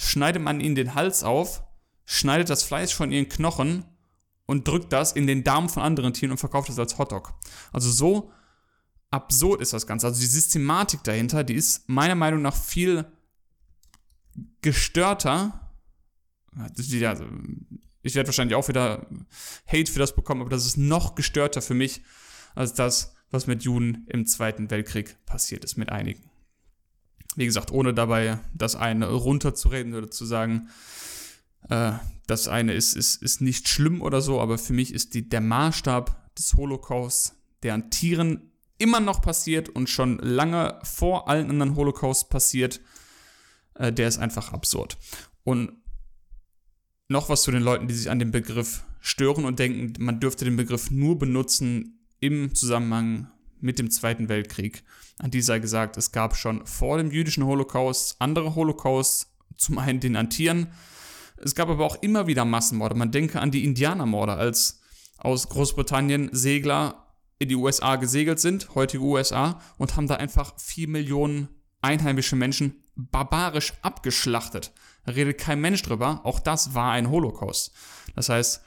schneidet 0.00 0.42
man 0.42 0.60
ihnen 0.60 0.74
den 0.74 0.94
Hals 0.94 1.22
auf, 1.22 1.62
schneidet 2.06 2.48
das 2.48 2.62
Fleisch 2.62 2.94
von 2.94 3.12
ihren 3.12 3.28
Knochen 3.28 3.84
und 4.46 4.66
drückt 4.66 4.92
das 4.92 5.12
in 5.12 5.26
den 5.26 5.44
Darm 5.44 5.68
von 5.68 5.82
anderen 5.82 6.14
Tieren 6.14 6.32
und 6.32 6.38
verkauft 6.38 6.70
das 6.70 6.78
als 6.78 6.98
Hotdog. 6.98 7.34
Also 7.70 7.90
so 7.90 8.32
absurd 9.10 9.60
ist 9.60 9.74
das 9.74 9.86
Ganze. 9.86 10.06
Also 10.06 10.20
die 10.20 10.26
Systematik 10.26 11.04
dahinter, 11.04 11.44
die 11.44 11.54
ist 11.54 11.88
meiner 11.88 12.14
Meinung 12.14 12.40
nach 12.40 12.56
viel 12.56 13.04
gestörter. 14.62 15.70
Ich 16.78 18.14
werde 18.14 18.28
wahrscheinlich 18.28 18.56
auch 18.56 18.68
wieder 18.68 19.06
Hate 19.66 19.92
für 19.92 19.98
das 19.98 20.14
bekommen, 20.14 20.40
aber 20.40 20.50
das 20.50 20.64
ist 20.64 20.78
noch 20.78 21.14
gestörter 21.14 21.60
für 21.60 21.74
mich 21.74 22.02
als 22.54 22.72
das, 22.72 23.14
was 23.30 23.46
mit 23.46 23.62
Juden 23.64 24.06
im 24.08 24.26
Zweiten 24.26 24.70
Weltkrieg 24.70 25.24
passiert 25.26 25.64
ist, 25.64 25.76
mit 25.76 25.90
einigen. 25.90 26.29
Wie 27.36 27.46
gesagt, 27.46 27.70
ohne 27.70 27.94
dabei 27.94 28.40
das 28.54 28.76
eine 28.76 29.08
runterzureden 29.08 29.94
oder 29.94 30.10
zu 30.10 30.24
sagen, 30.24 30.68
äh, 31.68 31.92
das 32.26 32.48
eine 32.48 32.74
ist, 32.74 32.94
ist, 32.94 33.22
ist 33.22 33.40
nicht 33.40 33.68
schlimm 33.68 34.02
oder 34.02 34.20
so, 34.20 34.40
aber 34.40 34.58
für 34.58 34.72
mich 34.72 34.92
ist 34.92 35.14
die, 35.14 35.28
der 35.28 35.40
Maßstab 35.40 36.34
des 36.36 36.54
Holocausts, 36.54 37.36
der 37.62 37.74
an 37.74 37.90
Tieren 37.90 38.52
immer 38.78 39.00
noch 39.00 39.20
passiert 39.20 39.68
und 39.68 39.88
schon 39.88 40.18
lange 40.18 40.78
vor 40.82 41.28
allen 41.28 41.50
anderen 41.50 41.76
Holocausts 41.76 42.28
passiert, 42.28 42.80
äh, 43.74 43.92
der 43.92 44.08
ist 44.08 44.18
einfach 44.18 44.52
absurd. 44.52 44.96
Und 45.44 45.72
noch 47.08 47.28
was 47.28 47.42
zu 47.42 47.50
den 47.50 47.62
Leuten, 47.62 47.88
die 47.88 47.94
sich 47.94 48.10
an 48.10 48.18
dem 48.18 48.30
Begriff 48.30 48.84
stören 49.00 49.44
und 49.44 49.58
denken, 49.58 49.92
man 50.02 50.20
dürfte 50.20 50.44
den 50.44 50.56
Begriff 50.56 50.90
nur 50.90 51.18
benutzen 51.18 52.06
im 52.20 52.54
Zusammenhang 52.54 53.30
mit 53.62 53.78
dem 53.78 53.90
Zweiten 53.90 54.28
Weltkrieg. 54.28 54.82
An 55.18 55.30
die 55.30 55.42
sei 55.42 55.58
gesagt, 55.58 55.96
es 55.96 56.12
gab 56.12 56.36
schon 56.36 56.66
vor 56.66 56.98
dem 56.98 57.10
jüdischen 57.10 57.44
Holocaust 57.44 58.16
andere 58.18 58.54
Holocausts, 58.54 59.34
zum 59.56 59.78
einen 59.78 60.00
den 60.00 60.16
an 60.16 60.30
Tieren. 60.30 60.72
Es 61.36 61.54
gab 61.54 61.68
aber 61.68 61.84
auch 61.84 62.02
immer 62.02 62.26
wieder 62.26 62.44
Massenmorde. 62.44 62.94
Man 62.94 63.12
denke 63.12 63.40
an 63.40 63.50
die 63.50 63.64
Indianermorde, 63.64 64.34
als 64.34 64.80
aus 65.18 65.48
Großbritannien 65.48 66.30
Segler 66.32 67.06
in 67.38 67.48
die 67.48 67.56
USA 67.56 67.96
gesegelt 67.96 68.40
sind, 68.40 68.74
heutige 68.74 69.02
USA, 69.02 69.60
und 69.78 69.96
haben 69.96 70.06
da 70.06 70.16
einfach 70.16 70.58
vier 70.58 70.88
Millionen 70.88 71.48
einheimische 71.80 72.36
Menschen 72.36 72.84
barbarisch 72.94 73.72
abgeschlachtet. 73.82 74.72
Da 75.04 75.12
redet 75.12 75.38
kein 75.38 75.60
Mensch 75.60 75.82
drüber. 75.82 76.20
Auch 76.24 76.40
das 76.40 76.74
war 76.74 76.92
ein 76.92 77.10
Holocaust. 77.10 77.72
Das 78.14 78.28
heißt, 78.28 78.62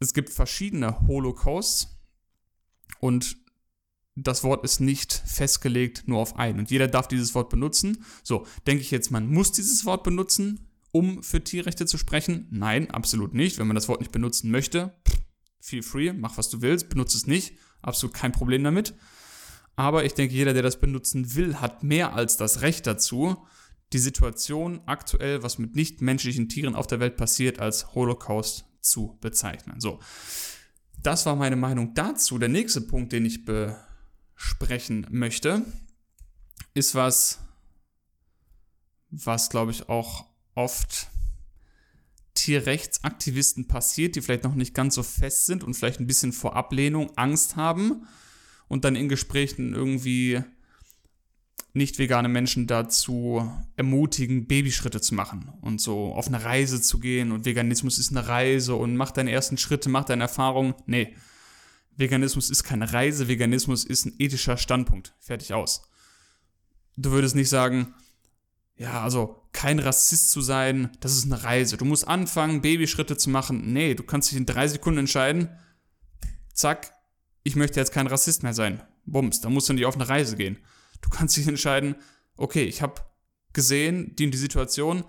es 0.00 0.14
gibt 0.14 0.30
verschiedene 0.30 1.00
Holocausts 1.06 1.98
und 3.00 3.36
das 4.22 4.42
Wort 4.42 4.64
ist 4.64 4.80
nicht 4.80 5.12
festgelegt 5.26 6.04
nur 6.06 6.18
auf 6.18 6.36
einen. 6.36 6.58
Und 6.58 6.70
jeder 6.70 6.88
darf 6.88 7.08
dieses 7.08 7.34
Wort 7.34 7.50
benutzen. 7.50 8.04
So, 8.22 8.46
denke 8.66 8.82
ich 8.82 8.90
jetzt, 8.90 9.10
man 9.10 9.26
muss 9.28 9.52
dieses 9.52 9.84
Wort 9.84 10.02
benutzen, 10.02 10.68
um 10.90 11.22
für 11.22 11.42
Tierrechte 11.42 11.86
zu 11.86 11.98
sprechen? 11.98 12.46
Nein, 12.50 12.90
absolut 12.90 13.34
nicht. 13.34 13.58
Wenn 13.58 13.66
man 13.66 13.76
das 13.76 13.88
Wort 13.88 14.00
nicht 14.00 14.12
benutzen 14.12 14.50
möchte, 14.50 14.94
feel 15.60 15.82
free, 15.82 16.12
mach 16.12 16.36
was 16.36 16.48
du 16.50 16.62
willst, 16.62 16.88
benutze 16.88 17.16
es 17.16 17.26
nicht. 17.26 17.56
Absolut 17.82 18.14
kein 18.14 18.32
Problem 18.32 18.64
damit. 18.64 18.94
Aber 19.76 20.04
ich 20.04 20.14
denke, 20.14 20.34
jeder, 20.34 20.54
der 20.54 20.62
das 20.62 20.80
benutzen 20.80 21.36
will, 21.36 21.60
hat 21.60 21.84
mehr 21.84 22.14
als 22.14 22.36
das 22.36 22.62
Recht 22.62 22.86
dazu, 22.86 23.46
die 23.92 23.98
Situation 23.98 24.80
aktuell, 24.86 25.42
was 25.42 25.58
mit 25.58 25.76
nichtmenschlichen 25.76 26.48
Tieren 26.48 26.74
auf 26.74 26.86
der 26.86 27.00
Welt 27.00 27.16
passiert, 27.16 27.60
als 27.60 27.94
Holocaust 27.94 28.64
zu 28.80 29.18
bezeichnen. 29.20 29.80
So, 29.80 30.00
das 31.02 31.26
war 31.26 31.36
meine 31.36 31.56
Meinung 31.56 31.94
dazu. 31.94 32.38
Der 32.38 32.48
nächste 32.48 32.80
Punkt, 32.80 33.12
den 33.12 33.24
ich 33.24 33.44
besprechen 34.38 35.06
möchte, 35.10 35.62
ist 36.74 36.94
was, 36.94 37.40
was 39.10 39.50
glaube 39.50 39.72
ich 39.72 39.88
auch 39.88 40.26
oft 40.54 41.08
Tierrechtsaktivisten 42.34 43.66
passiert, 43.66 44.14
die 44.14 44.20
vielleicht 44.20 44.44
noch 44.44 44.54
nicht 44.54 44.74
ganz 44.74 44.94
so 44.94 45.02
fest 45.02 45.46
sind 45.46 45.64
und 45.64 45.74
vielleicht 45.74 45.98
ein 45.98 46.06
bisschen 46.06 46.32
vor 46.32 46.54
Ablehnung 46.54 47.10
Angst 47.16 47.56
haben 47.56 48.06
und 48.68 48.84
dann 48.84 48.94
in 48.94 49.08
Gesprächen 49.08 49.74
irgendwie 49.74 50.40
nicht 51.72 51.98
vegane 51.98 52.28
Menschen 52.28 52.66
dazu 52.66 53.50
ermutigen, 53.76 54.46
Babyschritte 54.46 55.00
zu 55.00 55.14
machen 55.14 55.52
und 55.60 55.80
so 55.80 56.14
auf 56.14 56.28
eine 56.28 56.44
Reise 56.44 56.80
zu 56.80 56.98
gehen 57.00 57.32
und 57.32 57.44
Veganismus 57.44 57.98
ist 57.98 58.10
eine 58.10 58.26
Reise 58.28 58.76
und 58.76 58.96
mach 58.96 59.10
deine 59.10 59.32
ersten 59.32 59.58
Schritte, 59.58 59.88
mach 59.88 60.04
deine 60.04 60.24
Erfahrungen. 60.24 60.74
Nee, 60.86 61.14
Veganismus 61.98 62.48
ist 62.48 62.62
keine 62.62 62.92
Reise, 62.92 63.28
Veganismus 63.28 63.84
ist 63.84 64.06
ein 64.06 64.14
ethischer 64.18 64.56
Standpunkt. 64.56 65.14
Fertig 65.18 65.52
aus. 65.52 65.82
Du 66.96 67.10
würdest 67.10 67.34
nicht 67.34 67.48
sagen, 67.48 67.94
ja, 68.76 69.02
also 69.02 69.42
kein 69.52 69.80
Rassist 69.80 70.30
zu 70.30 70.40
sein, 70.40 70.90
das 71.00 71.16
ist 71.16 71.24
eine 71.24 71.42
Reise. 71.42 71.76
Du 71.76 71.84
musst 71.84 72.06
anfangen, 72.06 72.62
Babyschritte 72.62 73.16
zu 73.16 73.30
machen. 73.30 73.72
Nee, 73.72 73.94
du 73.94 74.04
kannst 74.04 74.30
dich 74.30 74.38
in 74.38 74.46
drei 74.46 74.68
Sekunden 74.68 75.00
entscheiden. 75.00 75.48
Zack, 76.54 76.92
ich 77.42 77.56
möchte 77.56 77.80
jetzt 77.80 77.92
kein 77.92 78.06
Rassist 78.06 78.44
mehr 78.44 78.54
sein. 78.54 78.82
Bums, 79.04 79.40
da 79.40 79.50
musst 79.50 79.68
du 79.68 79.72
nicht 79.72 79.86
auf 79.86 79.96
eine 79.96 80.08
Reise 80.08 80.36
gehen. 80.36 80.58
Du 81.00 81.08
kannst 81.08 81.36
dich 81.36 81.48
entscheiden, 81.48 81.96
okay, 82.36 82.64
ich 82.64 82.80
habe 82.80 83.02
gesehen, 83.52 84.14
die 84.14 84.24
in 84.24 84.30
die 84.30 84.38
Situation, 84.38 85.04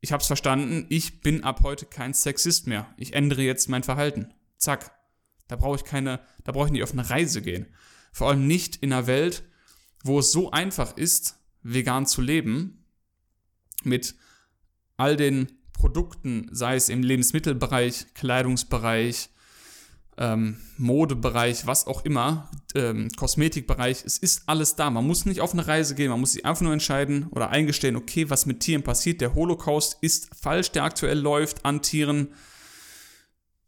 ich 0.00 0.10
habe 0.10 0.20
es 0.20 0.26
verstanden, 0.26 0.86
ich 0.88 1.20
bin 1.20 1.44
ab 1.44 1.60
heute 1.62 1.86
kein 1.86 2.14
Sexist 2.14 2.66
mehr. 2.66 2.92
Ich 2.96 3.12
ändere 3.12 3.42
jetzt 3.42 3.68
mein 3.68 3.84
Verhalten. 3.84 4.34
Zack. 4.56 4.97
Da 5.48 5.56
brauche 5.56 5.76
ich 5.76 5.84
keine, 5.84 6.20
da 6.44 6.52
brauche 6.52 6.66
ich 6.66 6.72
nicht 6.72 6.82
auf 6.82 6.92
eine 6.92 7.08
Reise 7.08 7.42
gehen. 7.42 7.66
Vor 8.12 8.28
allem 8.28 8.46
nicht 8.46 8.76
in 8.76 8.92
einer 8.92 9.06
Welt, 9.06 9.42
wo 10.04 10.20
es 10.20 10.32
so 10.32 10.50
einfach 10.50 10.96
ist, 10.96 11.38
vegan 11.62 12.06
zu 12.06 12.22
leben, 12.22 12.84
mit 13.84 14.14
all 14.96 15.16
den 15.16 15.48
Produkten, 15.72 16.48
sei 16.50 16.76
es 16.76 16.88
im 16.88 17.02
Lebensmittelbereich, 17.02 18.14
Kleidungsbereich, 18.14 19.30
ähm, 20.16 20.56
Modebereich, 20.76 21.66
was 21.66 21.86
auch 21.86 22.04
immer, 22.04 22.50
ähm, 22.74 23.08
Kosmetikbereich, 23.16 24.02
es 24.04 24.18
ist 24.18 24.42
alles 24.46 24.74
da. 24.74 24.90
Man 24.90 25.06
muss 25.06 25.24
nicht 25.24 25.40
auf 25.40 25.52
eine 25.52 25.66
Reise 25.66 25.94
gehen, 25.94 26.10
man 26.10 26.20
muss 26.20 26.32
sich 26.32 26.44
einfach 26.44 26.62
nur 26.62 26.72
entscheiden 26.72 27.28
oder 27.30 27.50
eingestehen, 27.50 27.94
okay, 27.94 28.28
was 28.28 28.44
mit 28.44 28.60
Tieren 28.60 28.82
passiert. 28.82 29.20
Der 29.20 29.34
Holocaust 29.34 29.98
ist 30.00 30.34
falsch, 30.34 30.72
der 30.72 30.84
aktuell 30.84 31.18
läuft 31.18 31.64
an 31.64 31.82
Tieren. 31.82 32.34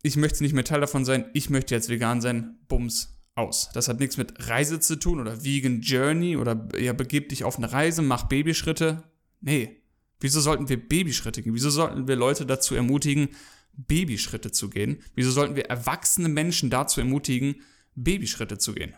Ich 0.02 0.16
möchte 0.16 0.42
nicht 0.42 0.54
mehr 0.54 0.64
Teil 0.64 0.80
davon 0.80 1.04
sein, 1.04 1.26
ich 1.34 1.50
möchte 1.50 1.74
jetzt 1.74 1.88
vegan 1.88 2.20
sein, 2.20 2.58
bums, 2.68 3.20
aus. 3.34 3.70
Das 3.72 3.88
hat 3.88 4.00
nichts 4.00 4.16
mit 4.16 4.48
Reise 4.48 4.80
zu 4.80 4.96
tun 4.96 5.20
oder 5.20 5.44
Vegan 5.44 5.80
Journey 5.80 6.36
oder 6.36 6.68
ja, 6.78 6.92
begib 6.92 7.28
dich 7.30 7.44
auf 7.44 7.56
eine 7.56 7.72
Reise, 7.72 8.02
mach 8.02 8.24
Babyschritte. 8.24 9.04
Nee. 9.40 9.82
Wieso 10.20 10.40
sollten 10.40 10.68
wir 10.68 10.76
Babyschritte 10.76 11.42
gehen? 11.42 11.54
Wieso 11.54 11.70
sollten 11.70 12.06
wir 12.06 12.16
Leute 12.16 12.44
dazu 12.44 12.74
ermutigen, 12.74 13.28
Babyschritte 13.72 14.52
zu 14.52 14.68
gehen? 14.68 15.02
Wieso 15.14 15.30
sollten 15.30 15.56
wir 15.56 15.66
erwachsene 15.66 16.28
Menschen 16.28 16.68
dazu 16.68 17.00
ermutigen, 17.00 17.62
Babyschritte 17.94 18.58
zu 18.58 18.74
gehen? 18.74 18.94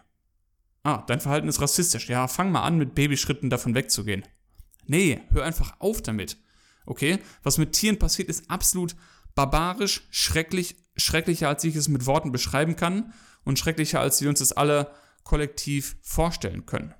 Ah, 0.82 1.04
dein 1.06 1.20
Verhalten 1.20 1.46
ist 1.46 1.60
rassistisch. 1.60 2.08
Ja, 2.08 2.26
fang 2.26 2.50
mal 2.50 2.64
an, 2.64 2.78
mit 2.78 2.96
Babyschritten 2.96 3.50
davon 3.50 3.76
wegzugehen. 3.76 4.24
Nee, 4.86 5.20
hör 5.30 5.44
einfach 5.44 5.78
auf 5.78 6.02
damit. 6.02 6.38
Okay? 6.86 7.20
Was 7.44 7.58
mit 7.58 7.72
Tieren 7.72 8.00
passiert, 8.00 8.28
ist 8.28 8.50
absolut 8.50 8.96
barbarisch, 9.34 10.06
schrecklich, 10.10 10.76
schrecklicher, 10.96 11.48
als 11.48 11.64
ich 11.64 11.76
es 11.76 11.88
mit 11.88 12.06
Worten 12.06 12.32
beschreiben 12.32 12.76
kann 12.76 13.12
und 13.44 13.58
schrecklicher, 13.58 14.00
als 14.00 14.20
wir 14.20 14.28
uns 14.28 14.40
das 14.40 14.52
alle 14.52 14.90
kollektiv 15.24 15.96
vorstellen 16.02 16.66
können. 16.66 16.94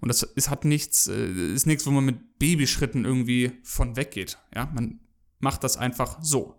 Und 0.00 0.08
das 0.08 0.22
ist, 0.22 0.50
hat 0.50 0.64
nichts, 0.64 1.06
äh, 1.08 1.52
ist 1.52 1.66
nichts, 1.66 1.86
wo 1.86 1.90
man 1.90 2.04
mit 2.04 2.38
Babyschritten 2.38 3.04
irgendwie 3.04 3.52
von 3.62 3.96
weggeht. 3.96 4.38
Ja, 4.54 4.66
man 4.72 5.00
macht 5.40 5.64
das 5.64 5.76
einfach 5.76 6.18
so. 6.22 6.58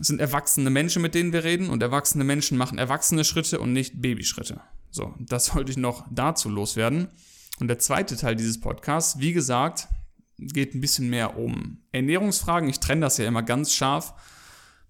Es 0.00 0.08
sind 0.08 0.20
erwachsene 0.20 0.70
Menschen, 0.70 1.02
mit 1.02 1.14
denen 1.14 1.32
wir 1.32 1.44
reden, 1.44 1.70
und 1.70 1.82
erwachsene 1.82 2.24
Menschen 2.24 2.58
machen 2.58 2.78
erwachsene 2.78 3.24
Schritte 3.24 3.60
und 3.60 3.72
nicht 3.72 4.00
Babyschritte. 4.00 4.60
So, 4.90 5.14
das 5.18 5.54
wollte 5.54 5.70
ich 5.70 5.76
noch 5.76 6.06
dazu 6.10 6.48
loswerden. 6.48 7.08
Und 7.60 7.68
der 7.68 7.78
zweite 7.78 8.16
Teil 8.16 8.36
dieses 8.36 8.60
Podcasts, 8.60 9.18
wie 9.18 9.32
gesagt, 9.32 9.88
geht 10.38 10.74
ein 10.74 10.80
bisschen 10.80 11.10
mehr 11.10 11.36
um 11.36 11.78
Ernährungsfragen. 11.92 12.68
Ich 12.68 12.80
trenne 12.80 13.02
das 13.02 13.18
ja 13.18 13.26
immer 13.26 13.42
ganz 13.42 13.74
scharf. 13.74 14.14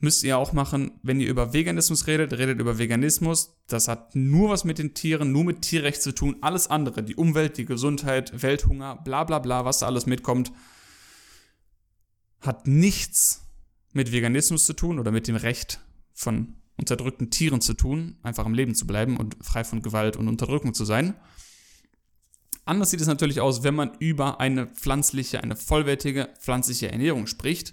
Müsst 0.00 0.23
ihr 0.23 0.38
auch 0.38 0.52
machen, 0.52 0.93
wenn 1.02 1.21
ihr 1.21 1.28
über 1.28 1.52
Veganismus 1.52 2.07
redet, 2.07 2.33
redet 2.33 2.61
über 2.61 2.78
Veganismus. 2.78 3.57
Das 3.67 3.88
hat 3.88 4.14
nur 4.14 4.50
was 4.50 4.64
mit 4.64 4.78
den 4.78 4.95
Tieren, 4.95 5.33
nur 5.33 5.45
mit 5.45 5.62
Tierrecht 5.62 6.02
zu 6.02 6.14
tun. 6.14 6.37
Alles 6.40 6.69
andere, 6.69 7.02
die 7.02 7.17
Umwelt, 7.17 7.57
die 7.57 7.64
Gesundheit, 7.64 8.43
Welthunger, 8.43 8.97
bla 8.97 9.25
bla 9.25 9.40
bla, 9.40 9.64
was 9.64 9.81
da 9.81 9.87
alles 9.87 10.07
mitkommt, 10.07 10.52
hat 12.40 12.69
nichts 12.69 13.45
mit 13.93 14.12
Veganismus 14.12 14.67
zu 14.67 14.75
tun 14.75 15.00
oder 15.00 15.11
mit 15.11 15.26
dem 15.26 15.35
Recht 15.35 15.81
von 16.12 16.55
unterdrückten 16.76 17.31
Tieren 17.31 17.61
zu 17.61 17.75
tun, 17.75 18.19
einfach 18.23 18.47
im 18.47 18.55
Leben 18.55 18.76
zu 18.76 18.87
bleiben 18.87 19.17
und 19.17 19.37
frei 19.40 19.64
von 19.64 19.83
Gewalt 19.83 20.17
und 20.17 20.28
Unterdrückung 20.28 20.75
zu 20.75 20.85
sein. 20.85 21.14
Anders 22.69 22.91
sieht 22.91 23.01
es 23.01 23.07
natürlich 23.07 23.41
aus, 23.41 23.63
wenn 23.63 23.75
man 23.75 23.93
über 23.99 24.41
eine 24.41 24.67
pflanzliche, 24.67 25.43
eine 25.43 25.57
vollwertige 25.57 26.29
pflanzliche 26.39 26.93
Ernährung 26.93 27.27
spricht. 27.27 27.73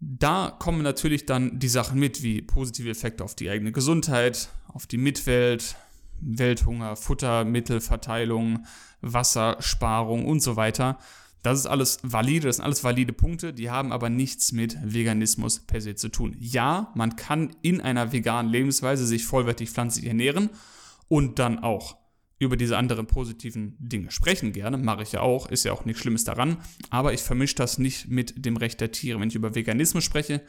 Da 0.00 0.56
kommen 0.58 0.82
natürlich 0.82 1.24
dann 1.24 1.60
die 1.60 1.68
Sachen 1.68 2.00
mit, 2.00 2.20
wie 2.20 2.42
positive 2.42 2.90
Effekte 2.90 3.22
auf 3.22 3.36
die 3.36 3.48
eigene 3.48 3.70
Gesundheit, 3.70 4.48
auf 4.66 4.88
die 4.88 4.98
Mitwelt, 4.98 5.76
Welthunger, 6.20 6.96
Futtermittelverteilung, 6.96 8.66
Wassersparung 9.02 10.26
und 10.26 10.40
so 10.40 10.56
weiter. 10.56 10.98
Das 11.44 11.60
ist 11.60 11.66
alles 11.66 12.00
valide, 12.02 12.48
das 12.48 12.56
sind 12.56 12.64
alles 12.64 12.82
valide 12.82 13.12
Punkte, 13.12 13.52
die 13.52 13.70
haben 13.70 13.92
aber 13.92 14.10
nichts 14.10 14.50
mit 14.50 14.76
Veganismus 14.82 15.60
per 15.60 15.80
se 15.80 15.94
zu 15.94 16.08
tun. 16.08 16.34
Ja, 16.40 16.90
man 16.96 17.14
kann 17.14 17.54
in 17.62 17.80
einer 17.80 18.10
veganen 18.10 18.50
Lebensweise 18.50 19.06
sich 19.06 19.24
vollwertig 19.24 19.70
pflanzlich 19.70 20.06
ernähren 20.06 20.50
und 21.06 21.38
dann 21.38 21.60
auch 21.60 22.01
über 22.42 22.56
diese 22.56 22.76
anderen 22.76 23.06
positiven 23.06 23.76
Dinge 23.78 24.10
sprechen 24.10 24.52
gerne, 24.52 24.76
mache 24.76 25.02
ich 25.02 25.12
ja 25.12 25.20
auch, 25.20 25.48
ist 25.48 25.64
ja 25.64 25.72
auch 25.72 25.84
nichts 25.84 26.02
Schlimmes 26.02 26.24
daran, 26.24 26.58
aber 26.90 27.12
ich 27.12 27.20
vermische 27.20 27.54
das 27.54 27.78
nicht 27.78 28.08
mit 28.08 28.44
dem 28.44 28.56
Recht 28.56 28.80
der 28.80 28.92
Tiere. 28.92 29.20
Wenn 29.20 29.28
ich 29.28 29.34
über 29.34 29.54
Veganismus 29.54 30.04
spreche, 30.04 30.42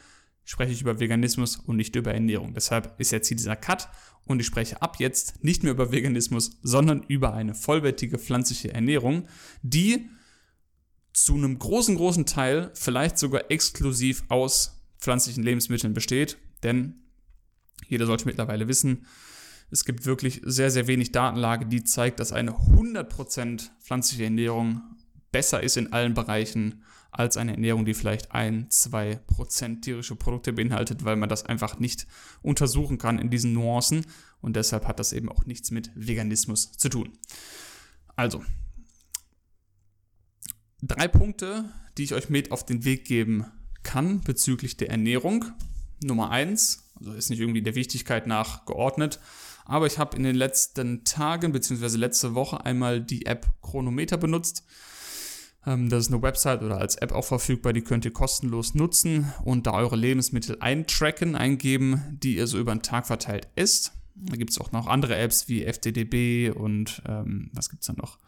spreche 0.44 0.72
ich 0.72 0.80
über 0.80 1.00
Veganismus 1.00 1.56
und 1.56 1.76
nicht 1.76 1.94
über 1.96 2.12
Ernährung. 2.12 2.52
Deshalb 2.52 2.98
ist 2.98 3.12
jetzt 3.12 3.28
hier 3.28 3.36
dieser 3.36 3.56
Cut 3.56 3.88
und 4.24 4.40
ich 4.40 4.46
spreche 4.46 4.82
ab 4.82 4.96
jetzt 4.98 5.44
nicht 5.44 5.62
mehr 5.62 5.72
über 5.72 5.92
Veganismus, 5.92 6.58
sondern 6.62 7.02
über 7.04 7.32
eine 7.34 7.54
vollwertige 7.54 8.18
pflanzliche 8.18 8.72
Ernährung, 8.72 9.28
die 9.62 10.08
zu 11.12 11.34
einem 11.34 11.58
großen, 11.58 11.96
großen 11.96 12.26
Teil 12.26 12.70
vielleicht 12.74 13.18
sogar 13.18 13.50
exklusiv 13.50 14.24
aus 14.28 14.82
pflanzlichen 14.98 15.44
Lebensmitteln 15.44 15.94
besteht. 15.94 16.38
Denn 16.62 16.96
jeder 17.88 18.06
sollte 18.06 18.26
mittlerweile 18.26 18.66
wissen, 18.66 19.06
es 19.74 19.84
gibt 19.84 20.06
wirklich 20.06 20.40
sehr, 20.44 20.70
sehr 20.70 20.86
wenig 20.86 21.10
Datenlage, 21.10 21.66
die 21.66 21.82
zeigt, 21.82 22.20
dass 22.20 22.30
eine 22.30 22.52
100% 22.52 23.70
pflanzliche 23.80 24.22
Ernährung 24.22 24.82
besser 25.32 25.64
ist 25.64 25.76
in 25.76 25.92
allen 25.92 26.14
Bereichen 26.14 26.84
als 27.10 27.36
eine 27.36 27.54
Ernährung, 27.54 27.84
die 27.84 27.94
vielleicht 27.94 28.30
ein, 28.30 28.70
zwei 28.70 29.16
Prozent 29.26 29.82
tierische 29.82 30.14
Produkte 30.14 30.52
beinhaltet, 30.52 31.04
weil 31.04 31.16
man 31.16 31.28
das 31.28 31.44
einfach 31.44 31.80
nicht 31.80 32.06
untersuchen 32.40 32.98
kann 32.98 33.18
in 33.18 33.30
diesen 33.30 33.52
Nuancen 33.52 34.06
und 34.40 34.54
deshalb 34.54 34.86
hat 34.86 35.00
das 35.00 35.12
eben 35.12 35.28
auch 35.28 35.44
nichts 35.44 35.72
mit 35.72 35.90
Veganismus 35.96 36.70
zu 36.70 36.88
tun. 36.88 37.10
Also, 38.14 38.44
drei 40.82 41.08
Punkte, 41.08 41.64
die 41.98 42.04
ich 42.04 42.14
euch 42.14 42.30
mit 42.30 42.52
auf 42.52 42.64
den 42.64 42.84
Weg 42.84 43.06
geben 43.06 43.46
kann 43.82 44.20
bezüglich 44.20 44.76
der 44.76 44.90
Ernährung. 44.90 45.46
Nummer 46.00 46.30
eins, 46.30 46.92
also 46.94 47.12
ist 47.12 47.30
nicht 47.30 47.40
irgendwie 47.40 47.62
der 47.62 47.74
Wichtigkeit 47.74 48.28
nach 48.28 48.66
geordnet, 48.66 49.18
aber 49.64 49.86
ich 49.86 49.98
habe 49.98 50.16
in 50.16 50.22
den 50.22 50.36
letzten 50.36 51.04
Tagen 51.04 51.52
bzw. 51.52 51.96
letzte 51.96 52.34
Woche 52.34 52.64
einmal 52.64 53.00
die 53.00 53.26
App 53.26 53.46
Chronometer 53.62 54.16
benutzt. 54.16 54.64
Ähm, 55.66 55.88
das 55.88 56.06
ist 56.06 56.12
eine 56.12 56.22
Website 56.22 56.62
oder 56.62 56.78
als 56.78 56.96
App 56.96 57.12
auch 57.12 57.24
verfügbar, 57.24 57.72
die 57.72 57.82
könnt 57.82 58.04
ihr 58.04 58.12
kostenlos 58.12 58.74
nutzen 58.74 59.32
und 59.44 59.66
da 59.66 59.72
eure 59.72 59.96
Lebensmittel 59.96 60.58
eintracken, 60.60 61.36
eingeben, 61.36 62.18
die 62.22 62.36
ihr 62.36 62.46
so 62.46 62.58
über 62.58 62.74
den 62.74 62.82
Tag 62.82 63.06
verteilt 63.06 63.48
isst. 63.56 63.92
Da 64.14 64.36
gibt 64.36 64.50
es 64.50 64.60
auch 64.60 64.72
noch 64.72 64.86
andere 64.86 65.16
Apps 65.16 65.48
wie 65.48 65.64
FTDB 65.64 66.50
und 66.54 67.02
ähm, 67.06 67.50
was 67.52 67.68
gibt 67.68 67.82
es 67.82 67.86
da 67.86 67.94
noch? 67.94 68.18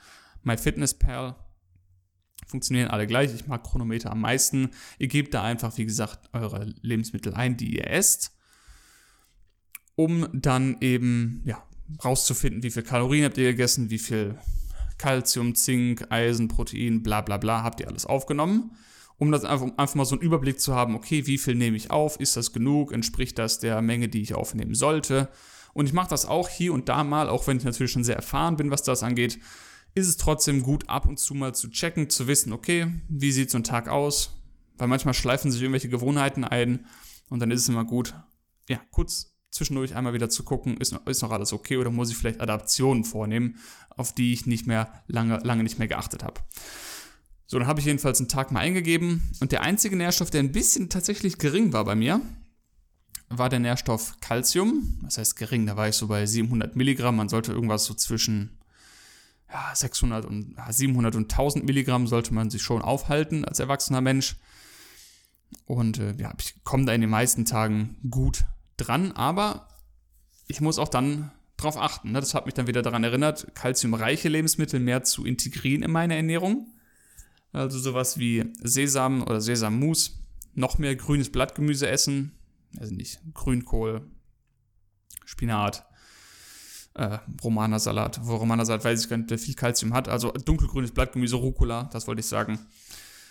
MyFitnessPal 0.42 1.36
funktionieren 2.46 2.88
alle 2.88 3.06
gleich. 3.06 3.34
Ich 3.34 3.46
mag 3.46 3.64
Chronometer 3.64 4.10
am 4.10 4.20
meisten. 4.20 4.70
Ihr 4.98 5.08
gebt 5.08 5.34
da 5.34 5.42
einfach, 5.42 5.76
wie 5.78 5.86
gesagt, 5.86 6.30
eure 6.32 6.72
Lebensmittel 6.80 7.34
ein, 7.34 7.56
die 7.56 7.76
ihr 7.76 7.90
esst, 7.90 8.35
um 9.96 10.28
dann 10.32 10.76
eben, 10.80 11.42
ja, 11.44 11.62
rauszufinden, 12.04 12.62
wie 12.62 12.70
viel 12.70 12.82
Kalorien 12.82 13.24
habt 13.24 13.38
ihr 13.38 13.50
gegessen, 13.50 13.90
wie 13.90 13.98
viel 13.98 14.38
Kalzium, 14.98 15.54
Zink, 15.54 16.06
Eisen, 16.10 16.48
Protein, 16.48 17.02
bla 17.02 17.20
bla 17.20 17.36
bla, 17.36 17.62
habt 17.62 17.80
ihr 17.80 17.88
alles 17.88 18.06
aufgenommen, 18.06 18.72
um 19.18 19.32
das 19.32 19.44
einfach, 19.44 19.66
einfach 19.76 19.94
mal 19.94 20.04
so 20.04 20.14
einen 20.14 20.22
Überblick 20.22 20.60
zu 20.60 20.74
haben, 20.74 20.94
okay, 20.94 21.26
wie 21.26 21.38
viel 21.38 21.54
nehme 21.54 21.76
ich 21.76 21.90
auf, 21.90 22.20
ist 22.20 22.36
das 22.36 22.52
genug, 22.52 22.92
entspricht 22.92 23.38
das 23.38 23.58
der 23.58 23.82
Menge, 23.82 24.08
die 24.08 24.22
ich 24.22 24.34
aufnehmen 24.34 24.74
sollte. 24.74 25.28
Und 25.72 25.86
ich 25.86 25.92
mache 25.92 26.08
das 26.08 26.24
auch 26.24 26.48
hier 26.48 26.72
und 26.72 26.88
da 26.88 27.04
mal, 27.04 27.28
auch 27.28 27.46
wenn 27.46 27.58
ich 27.58 27.64
natürlich 27.64 27.92
schon 27.92 28.04
sehr 28.04 28.16
erfahren 28.16 28.56
bin, 28.56 28.70
was 28.70 28.82
das 28.82 29.02
angeht, 29.02 29.38
ist 29.94 30.08
es 30.08 30.16
trotzdem 30.16 30.62
gut, 30.62 30.88
ab 30.88 31.06
und 31.06 31.18
zu 31.18 31.34
mal 31.34 31.54
zu 31.54 31.68
checken, 31.70 32.10
zu 32.10 32.26
wissen, 32.26 32.52
okay, 32.52 32.86
wie 33.08 33.32
sieht 33.32 33.50
so 33.50 33.58
ein 33.58 33.64
Tag 33.64 33.88
aus? 33.88 34.42
Weil 34.76 34.88
manchmal 34.88 35.14
schleifen 35.14 35.50
sich 35.50 35.62
irgendwelche 35.62 35.88
Gewohnheiten 35.88 36.44
ein 36.44 36.86
und 37.28 37.40
dann 37.40 37.50
ist 37.50 37.62
es 37.62 37.68
immer 37.68 37.84
gut, 37.84 38.14
ja, 38.68 38.80
kurz 38.90 39.35
zwischendurch 39.56 39.96
einmal 39.96 40.12
wieder 40.12 40.30
zu 40.30 40.44
gucken, 40.44 40.76
ist 40.76 40.92
noch, 40.92 41.06
ist 41.06 41.22
noch 41.22 41.32
alles 41.32 41.52
okay 41.52 41.76
oder 41.76 41.90
muss 41.90 42.10
ich 42.10 42.16
vielleicht 42.16 42.40
Adaptionen 42.40 43.04
vornehmen, 43.04 43.56
auf 43.90 44.14
die 44.14 44.32
ich 44.32 44.46
nicht 44.46 44.66
mehr 44.66 45.02
lange, 45.06 45.38
lange 45.42 45.62
nicht 45.62 45.78
mehr 45.78 45.88
geachtet 45.88 46.22
habe. 46.22 46.40
So, 47.46 47.58
dann 47.58 47.68
habe 47.68 47.80
ich 47.80 47.86
jedenfalls 47.86 48.18
einen 48.18 48.28
Tag 48.28 48.50
mal 48.50 48.60
eingegeben 48.60 49.22
und 49.40 49.52
der 49.52 49.62
einzige 49.62 49.96
Nährstoff, 49.96 50.30
der 50.30 50.40
ein 50.40 50.52
bisschen 50.52 50.88
tatsächlich 50.88 51.38
gering 51.38 51.72
war 51.72 51.84
bei 51.84 51.94
mir, 51.94 52.20
war 53.28 53.48
der 53.48 53.60
Nährstoff 53.60 54.16
Calcium. 54.20 54.98
Das 55.02 55.18
heißt 55.18 55.36
gering, 55.36 55.66
da 55.66 55.76
war 55.76 55.88
ich 55.88 55.96
so 55.96 56.08
bei 56.08 56.26
700 56.26 56.76
Milligramm. 56.76 57.16
Man 57.16 57.28
sollte 57.28 57.52
irgendwas 57.52 57.84
so 57.84 57.94
zwischen 57.94 58.58
ja, 59.48 59.72
600 59.74 60.24
und 60.24 60.54
ja, 60.56 60.72
700 60.72 61.14
und 61.14 61.32
1000 61.32 61.64
Milligramm 61.64 62.06
sollte 62.06 62.34
man 62.34 62.50
sich 62.50 62.62
schon 62.62 62.82
aufhalten 62.82 63.44
als 63.44 63.58
erwachsener 63.58 64.00
Mensch. 64.00 64.36
Und 65.64 65.98
äh, 65.98 66.14
ja, 66.18 66.32
ich 66.38 66.62
komme 66.64 66.84
da 66.84 66.92
in 66.92 67.00
den 67.00 67.10
meisten 67.10 67.44
Tagen 67.44 67.96
gut 68.10 68.44
dran, 68.76 69.12
aber 69.12 69.68
ich 70.46 70.60
muss 70.60 70.78
auch 70.78 70.88
dann 70.88 71.32
drauf 71.56 71.76
achten. 71.76 72.12
Ne? 72.12 72.20
Das 72.20 72.34
hat 72.34 72.46
mich 72.46 72.54
dann 72.54 72.66
wieder 72.66 72.82
daran 72.82 73.04
erinnert, 73.04 73.54
kalziumreiche 73.54 74.28
Lebensmittel 74.28 74.80
mehr 74.80 75.02
zu 75.04 75.24
integrieren 75.24 75.82
in 75.82 75.90
meine 75.90 76.16
Ernährung. 76.16 76.72
Also 77.52 77.78
sowas 77.78 78.18
wie 78.18 78.52
Sesam 78.60 79.22
oder 79.22 79.40
Sesammus, 79.40 80.18
noch 80.54 80.78
mehr 80.78 80.94
grünes 80.96 81.30
Blattgemüse 81.30 81.88
essen, 81.88 82.32
also 82.78 82.94
nicht 82.94 83.20
Grünkohl, 83.32 84.02
Spinat, 85.24 85.86
äh, 86.94 87.18
Romana-Salat. 87.42 88.20
Wo 88.22 88.36
Romana-Salat 88.36 88.84
weiß 88.84 89.04
ich 89.04 89.08
gar 89.08 89.16
nicht, 89.16 89.30
der 89.30 89.38
viel 89.38 89.54
Kalzium 89.54 89.94
hat. 89.94 90.08
Also 90.08 90.32
dunkelgrünes 90.32 90.92
Blattgemüse, 90.92 91.36
Rucola, 91.36 91.88
das 91.92 92.06
wollte 92.06 92.20
ich 92.20 92.26
sagen. 92.26 92.58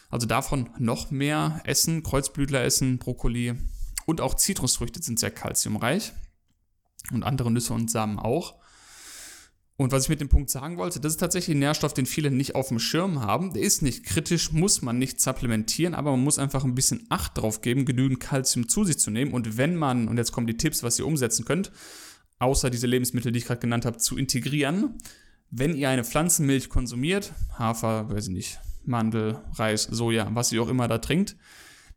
Also 0.09 0.27
davon 0.27 0.69
noch 0.77 1.11
mehr 1.11 1.61
essen, 1.63 2.03
Kreuzblütler 2.03 2.63
essen, 2.63 2.99
Brokkoli 2.99 3.55
und 4.05 4.21
auch 4.21 4.35
Zitrusfrüchte 4.35 5.01
sind 5.01 5.19
sehr 5.19 5.31
kalziumreich 5.31 6.13
und 7.11 7.23
andere 7.23 7.51
Nüsse 7.51 7.73
und 7.73 7.89
Samen 7.91 8.19
auch. 8.19 8.55
Und 9.77 9.91
was 9.91 10.03
ich 10.03 10.09
mit 10.09 10.21
dem 10.21 10.29
Punkt 10.29 10.49
sagen 10.49 10.77
wollte, 10.77 11.01
das 11.01 11.13
ist 11.13 11.19
tatsächlich 11.19 11.55
ein 11.55 11.59
Nährstoff, 11.59 11.93
den 11.93 12.05
viele 12.05 12.31
nicht 12.31 12.55
auf 12.55 12.69
dem 12.69 12.79
Schirm 12.79 13.21
haben. 13.21 13.51
Der 13.51 13.61
ist 13.61 13.81
nicht 13.81 14.05
kritisch, 14.05 14.53
muss 14.53 14.81
man 14.81 14.97
nicht 14.97 15.19
supplementieren, 15.19 15.93
aber 15.93 16.11
man 16.11 16.23
muss 16.23 16.39
einfach 16.39 16.63
ein 16.63 16.75
bisschen 16.75 17.05
Acht 17.09 17.37
drauf 17.37 17.59
geben, 17.59 17.83
genügend 17.83 18.21
Kalzium 18.21 18.69
zu 18.69 18.85
sich 18.85 18.99
zu 18.99 19.11
nehmen. 19.11 19.33
Und 19.33 19.57
wenn 19.57 19.75
man, 19.75 20.07
und 20.07 20.17
jetzt 20.17 20.31
kommen 20.31 20.47
die 20.47 20.55
Tipps, 20.55 20.81
was 20.81 20.97
ihr 20.97 21.05
umsetzen 21.05 21.43
könnt, 21.43 21.73
außer 22.39 22.69
diese 22.69 22.87
Lebensmittel, 22.87 23.33
die 23.33 23.39
ich 23.39 23.45
gerade 23.45 23.59
genannt 23.59 23.85
habe, 23.85 23.97
zu 23.97 24.17
integrieren. 24.17 24.97
Wenn 25.51 25.75
ihr 25.75 25.89
eine 25.89 26.05
Pflanzenmilch 26.05 26.69
konsumiert, 26.69 27.33
Hafer, 27.57 28.09
weiß 28.09 28.27
ich 28.27 28.33
nicht, 28.33 28.59
Mandel, 28.85 29.41
Reis, 29.53 29.83
Soja, 29.83 30.29
was 30.33 30.51
ihr 30.51 30.61
auch 30.61 30.69
immer 30.69 30.87
da 30.87 30.99
trinkt, 30.99 31.35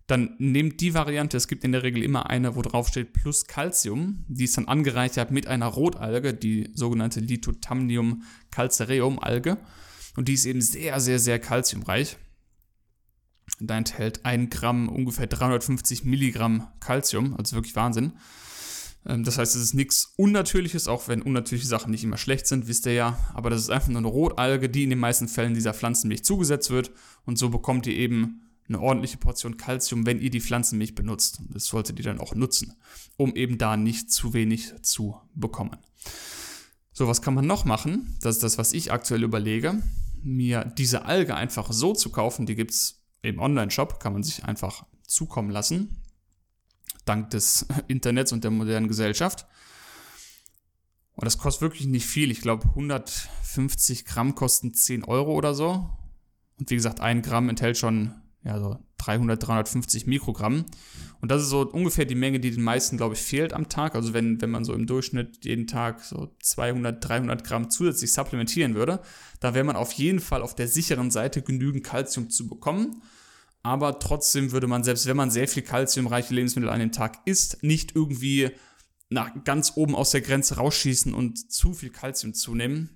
dann 0.08 0.34
nehmt 0.38 0.80
die 0.80 0.94
Variante, 0.94 1.36
es 1.36 1.48
gibt 1.48 1.64
in 1.64 1.72
der 1.72 1.82
Regel 1.82 2.02
immer 2.02 2.30
eine, 2.30 2.56
wo 2.56 2.62
drauf 2.62 2.88
steht 2.88 3.12
plus 3.12 3.44
Calcium, 3.44 4.24
die 4.26 4.44
ist 4.44 4.56
dann 4.56 4.66
angereichert 4.66 5.30
mit 5.30 5.46
einer 5.46 5.66
Rotalge, 5.66 6.32
die 6.32 6.70
sogenannte 6.74 7.20
Lithotamnium 7.20 8.22
calcareum 8.50 9.18
Alge 9.18 9.58
und 10.16 10.28
die 10.28 10.32
ist 10.32 10.46
eben 10.46 10.62
sehr, 10.62 10.98
sehr, 11.00 11.18
sehr 11.18 11.38
calciumreich. 11.38 12.16
Da 13.60 13.76
enthält 13.76 14.24
ein 14.24 14.48
Gramm 14.48 14.88
ungefähr 14.88 15.26
350 15.26 16.04
Milligramm 16.04 16.68
Calcium, 16.80 17.36
also 17.36 17.56
wirklich 17.56 17.76
Wahnsinn. 17.76 18.14
Ähm, 19.04 19.24
das 19.24 19.36
heißt, 19.36 19.56
es 19.56 19.62
ist 19.62 19.74
nichts 19.74 20.14
Unnatürliches, 20.16 20.88
auch 20.88 21.08
wenn 21.08 21.20
unnatürliche 21.20 21.68
Sachen 21.68 21.90
nicht 21.90 22.04
immer 22.04 22.18
schlecht 22.18 22.46
sind, 22.46 22.66
wisst 22.66 22.86
ihr 22.86 22.92
ja. 22.94 23.18
Aber 23.34 23.50
das 23.50 23.60
ist 23.60 23.70
einfach 23.70 23.88
nur 23.88 23.98
eine 23.98 24.08
Rotalge, 24.08 24.68
die 24.68 24.84
in 24.84 24.90
den 24.90 24.98
meisten 24.98 25.28
Fällen 25.28 25.54
dieser 25.54 25.74
Pflanzenmilch 25.74 26.24
zugesetzt 26.24 26.70
wird. 26.70 26.90
Und 27.24 27.38
so 27.38 27.50
bekommt 27.50 27.86
ihr 27.86 27.94
eben 27.94 28.47
eine 28.68 28.80
ordentliche 28.80 29.16
Portion 29.16 29.56
Kalzium, 29.56 30.06
wenn 30.06 30.20
ihr 30.20 30.30
die 30.30 30.40
Pflanzenmilch 30.40 30.94
benutzt. 30.94 31.40
Das 31.48 31.64
solltet 31.64 31.98
ihr 31.98 32.04
dann 32.04 32.20
auch 32.20 32.34
nutzen, 32.34 32.74
um 33.16 33.34
eben 33.34 33.58
da 33.58 33.76
nicht 33.76 34.12
zu 34.12 34.34
wenig 34.34 34.72
zu 34.82 35.16
bekommen. 35.34 35.76
So, 36.92 37.06
was 37.08 37.22
kann 37.22 37.34
man 37.34 37.46
noch 37.46 37.64
machen? 37.64 38.16
Das 38.20 38.36
ist 38.36 38.42
das, 38.42 38.58
was 38.58 38.72
ich 38.72 38.92
aktuell 38.92 39.22
überlege. 39.22 39.82
Mir 40.22 40.64
diese 40.64 41.04
Alge 41.04 41.36
einfach 41.36 41.72
so 41.72 41.94
zu 41.94 42.10
kaufen, 42.10 42.44
die 42.44 42.56
gibt 42.56 42.72
es 42.72 43.04
im 43.22 43.38
Online-Shop, 43.38 44.00
kann 44.00 44.12
man 44.12 44.22
sich 44.22 44.44
einfach 44.44 44.84
zukommen 45.06 45.50
lassen. 45.50 46.02
Dank 47.04 47.30
des 47.30 47.66
Internets 47.88 48.32
und 48.32 48.44
der 48.44 48.50
modernen 48.50 48.88
Gesellschaft. 48.88 49.46
Und 51.14 51.24
das 51.24 51.38
kostet 51.38 51.62
wirklich 51.62 51.86
nicht 51.86 52.06
viel. 52.06 52.30
Ich 52.30 52.42
glaube, 52.42 52.68
150 52.68 54.04
Gramm 54.04 54.34
kosten 54.34 54.74
10 54.74 55.04
Euro 55.04 55.34
oder 55.34 55.54
so. 55.54 55.90
Und 56.58 56.70
wie 56.70 56.76
gesagt, 56.76 57.00
ein 57.00 57.22
Gramm 57.22 57.48
enthält 57.48 57.78
schon 57.78 58.14
ja, 58.44 58.58
so 58.60 58.78
300, 58.98 59.46
350 59.46 60.06
Mikrogramm. 60.06 60.64
Und 61.20 61.30
das 61.30 61.42
ist 61.42 61.48
so 61.48 61.62
ungefähr 61.68 62.04
die 62.04 62.14
Menge, 62.14 62.40
die 62.40 62.50
den 62.50 62.62
meisten, 62.62 62.96
glaube 62.96 63.14
ich, 63.14 63.20
fehlt 63.20 63.52
am 63.52 63.68
Tag. 63.68 63.94
Also 63.94 64.14
wenn, 64.14 64.40
wenn 64.40 64.50
man 64.50 64.64
so 64.64 64.72
im 64.72 64.86
Durchschnitt 64.86 65.44
jeden 65.44 65.66
Tag 65.66 66.04
so 66.04 66.36
200, 66.42 67.06
300 67.06 67.44
Gramm 67.44 67.70
zusätzlich 67.70 68.12
supplementieren 68.12 68.74
würde, 68.74 69.00
da 69.40 69.54
wäre 69.54 69.64
man 69.64 69.76
auf 69.76 69.92
jeden 69.92 70.20
Fall 70.20 70.42
auf 70.42 70.54
der 70.54 70.68
sicheren 70.68 71.10
Seite 71.10 71.42
genügend 71.42 71.84
Kalzium 71.84 72.30
zu 72.30 72.48
bekommen. 72.48 73.02
Aber 73.62 73.98
trotzdem 73.98 74.52
würde 74.52 74.66
man, 74.66 74.84
selbst 74.84 75.06
wenn 75.06 75.16
man 75.16 75.30
sehr 75.30 75.48
viel 75.48 75.62
kalziumreiche 75.62 76.32
Lebensmittel 76.32 76.70
an 76.70 76.80
dem 76.80 76.92
Tag 76.92 77.18
isst, 77.24 77.62
nicht 77.62 77.96
irgendwie 77.96 78.50
nach 79.10 79.30
ganz 79.44 79.72
oben 79.74 79.94
aus 79.94 80.10
der 80.10 80.20
Grenze 80.20 80.56
rausschießen 80.56 81.14
und 81.14 81.50
zu 81.50 81.72
viel 81.72 81.90
Kalzium 81.90 82.34
zunehmen, 82.34 82.90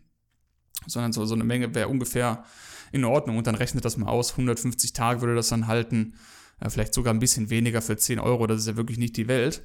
sondern 0.87 1.13
so, 1.13 1.25
so 1.25 1.35
eine 1.35 1.45
Menge 1.45 1.75
wäre 1.75 1.89
ungefähr 1.89 2.45
in 2.93 3.05
Ordnung 3.05 3.39
und 3.39 3.47
dann 3.47 3.55
rechnet 3.55 3.85
das 3.85 3.97
mal 3.97 4.09
aus. 4.09 4.33
150 4.33 4.93
Tage 4.93 5.21
würde 5.21 5.35
das 5.35 5.49
dann 5.49 5.67
halten. 5.67 6.15
Äh, 6.61 6.71
vielleicht 6.71 6.95
sogar 6.95 7.13
ein 7.13 7.21
bisschen 7.21 7.51
weniger 7.51 7.83
für 7.83 7.97
10 7.97 8.21
Euro. 8.21 8.47
Das 8.47 8.61
ist 8.61 8.69
ja 8.69 8.77
wirklich 8.77 8.99
nicht 8.99 9.17
die 9.17 9.29
Welt. 9.29 9.63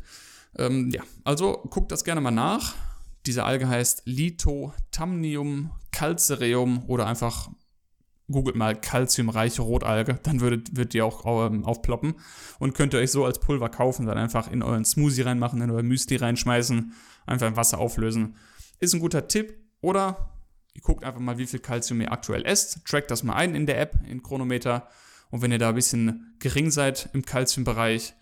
Ähm, 0.58 0.90
ja, 0.92 1.04
also 1.24 1.64
guckt 1.70 1.92
das 1.92 2.04
gerne 2.04 2.22
mal 2.22 2.32
nach. 2.32 2.76
Diese 3.26 3.44
Alge 3.44 3.68
heißt 3.68 4.04
Lithotamnium 4.06 5.72
calcareum 5.92 6.84
oder 6.88 7.08
einfach 7.08 7.50
googelt 8.30 8.56
mal 8.56 8.80
calciumreiche 8.80 9.62
Rotalge, 9.62 10.20
dann 10.24 10.42
würdet, 10.42 10.76
wird 10.76 10.94
die 10.94 11.02
auch 11.02 11.26
ähm, 11.48 11.66
aufploppen 11.66 12.16
und 12.60 12.76
könnt 12.76 12.94
ihr 12.94 13.00
euch 13.00 13.12
so 13.12 13.26
als 13.26 13.40
Pulver 13.40 13.70
kaufen, 13.70 14.06
dann 14.06 14.18
einfach 14.18 14.52
in 14.52 14.62
euren 14.64 14.86
Smoothie 14.86 15.22
reinmachen, 15.22 15.62
in 15.62 15.72
euer 15.72 15.84
Müsli 15.84 16.18
reinschmeißen, 16.18 16.94
einfach 17.26 17.48
im 17.48 17.56
Wasser 17.56 17.80
auflösen. 17.80 18.36
Ist 18.80 18.94
ein 18.94 19.00
guter 19.00 19.28
Tipp 19.28 19.58
oder 19.82 20.37
Ihr 20.78 20.84
guckt 20.84 21.04
einfach 21.04 21.20
mal, 21.20 21.40
wie 21.40 21.48
viel 21.48 21.60
Kalzium 21.60 22.02
ihr 22.02 22.12
aktuell 22.12 22.46
esst, 22.46 22.86
trackt 22.86 23.10
das 23.10 23.24
mal 23.24 23.34
ein 23.34 23.56
in 23.56 23.66
der 23.66 23.82
App, 23.82 23.98
in 24.08 24.22
Chronometer. 24.22 24.88
Und 25.32 25.42
wenn 25.42 25.52
ihr 25.52 25.58
da 25.58 25.70
ein 25.70 25.76
bisschen 25.76 26.36
gering 26.38 26.70
seid 26.70 27.10
im 27.14 27.26
Kalziumbereich, 27.26 28.14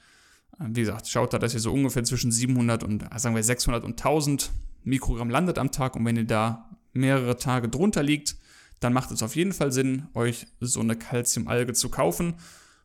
äh, 0.57 0.63
wie 0.69 0.79
gesagt, 0.79 1.09
schaut 1.09 1.33
da, 1.33 1.37
dass 1.37 1.53
ihr 1.53 1.59
so 1.59 1.73
ungefähr 1.73 2.05
zwischen 2.05 2.31
700 2.31 2.85
und, 2.85 3.03
äh, 3.03 3.19
sagen 3.19 3.35
wir, 3.35 3.43
600 3.43 3.83
und 3.83 3.97
1000 3.97 4.51
Mikrogramm 4.85 5.29
landet 5.29 5.57
am 5.57 5.73
Tag. 5.73 5.97
Und 5.97 6.05
wenn 6.05 6.15
ihr 6.15 6.23
da 6.23 6.69
mehrere 6.93 7.37
Tage 7.37 7.67
drunter 7.67 8.01
liegt, 8.01 8.37
dann 8.79 8.93
macht 8.93 9.11
es 9.11 9.21
auf 9.21 9.35
jeden 9.35 9.51
Fall 9.51 9.73
Sinn, 9.73 10.07
euch 10.13 10.47
so 10.61 10.79
eine 10.79 10.95
Kalziumalge 10.95 11.73
zu 11.73 11.89
kaufen 11.89 12.35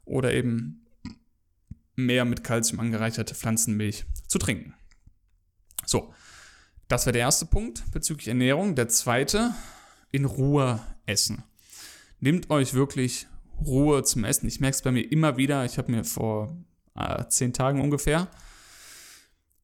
oder 0.04 0.34
eben 0.34 0.84
mehr 1.94 2.24
mit 2.24 2.42
Kalzium 2.42 2.80
angereicherte 2.80 3.36
Pflanzenmilch 3.36 4.04
zu 4.26 4.38
trinken. 4.38 4.74
So, 5.86 6.12
das 6.90 7.06
wäre 7.06 7.12
der 7.12 7.22
erste 7.22 7.46
Punkt 7.46 7.90
bezüglich 7.92 8.28
Ernährung. 8.28 8.74
Der 8.74 8.88
zweite, 8.88 9.54
in 10.10 10.24
Ruhe 10.24 10.80
essen. 11.06 11.44
Nehmt 12.18 12.50
euch 12.50 12.74
wirklich 12.74 13.26
Ruhe 13.64 14.02
zum 14.02 14.24
Essen. 14.24 14.48
Ich 14.48 14.60
merke 14.60 14.74
es 14.74 14.82
bei 14.82 14.92
mir 14.92 15.10
immer 15.10 15.36
wieder. 15.36 15.64
Ich 15.64 15.78
habe 15.78 15.90
mir 15.90 16.04
vor 16.04 16.56
äh, 16.96 17.24
zehn 17.28 17.52
Tagen 17.52 17.80
ungefähr 17.80 18.28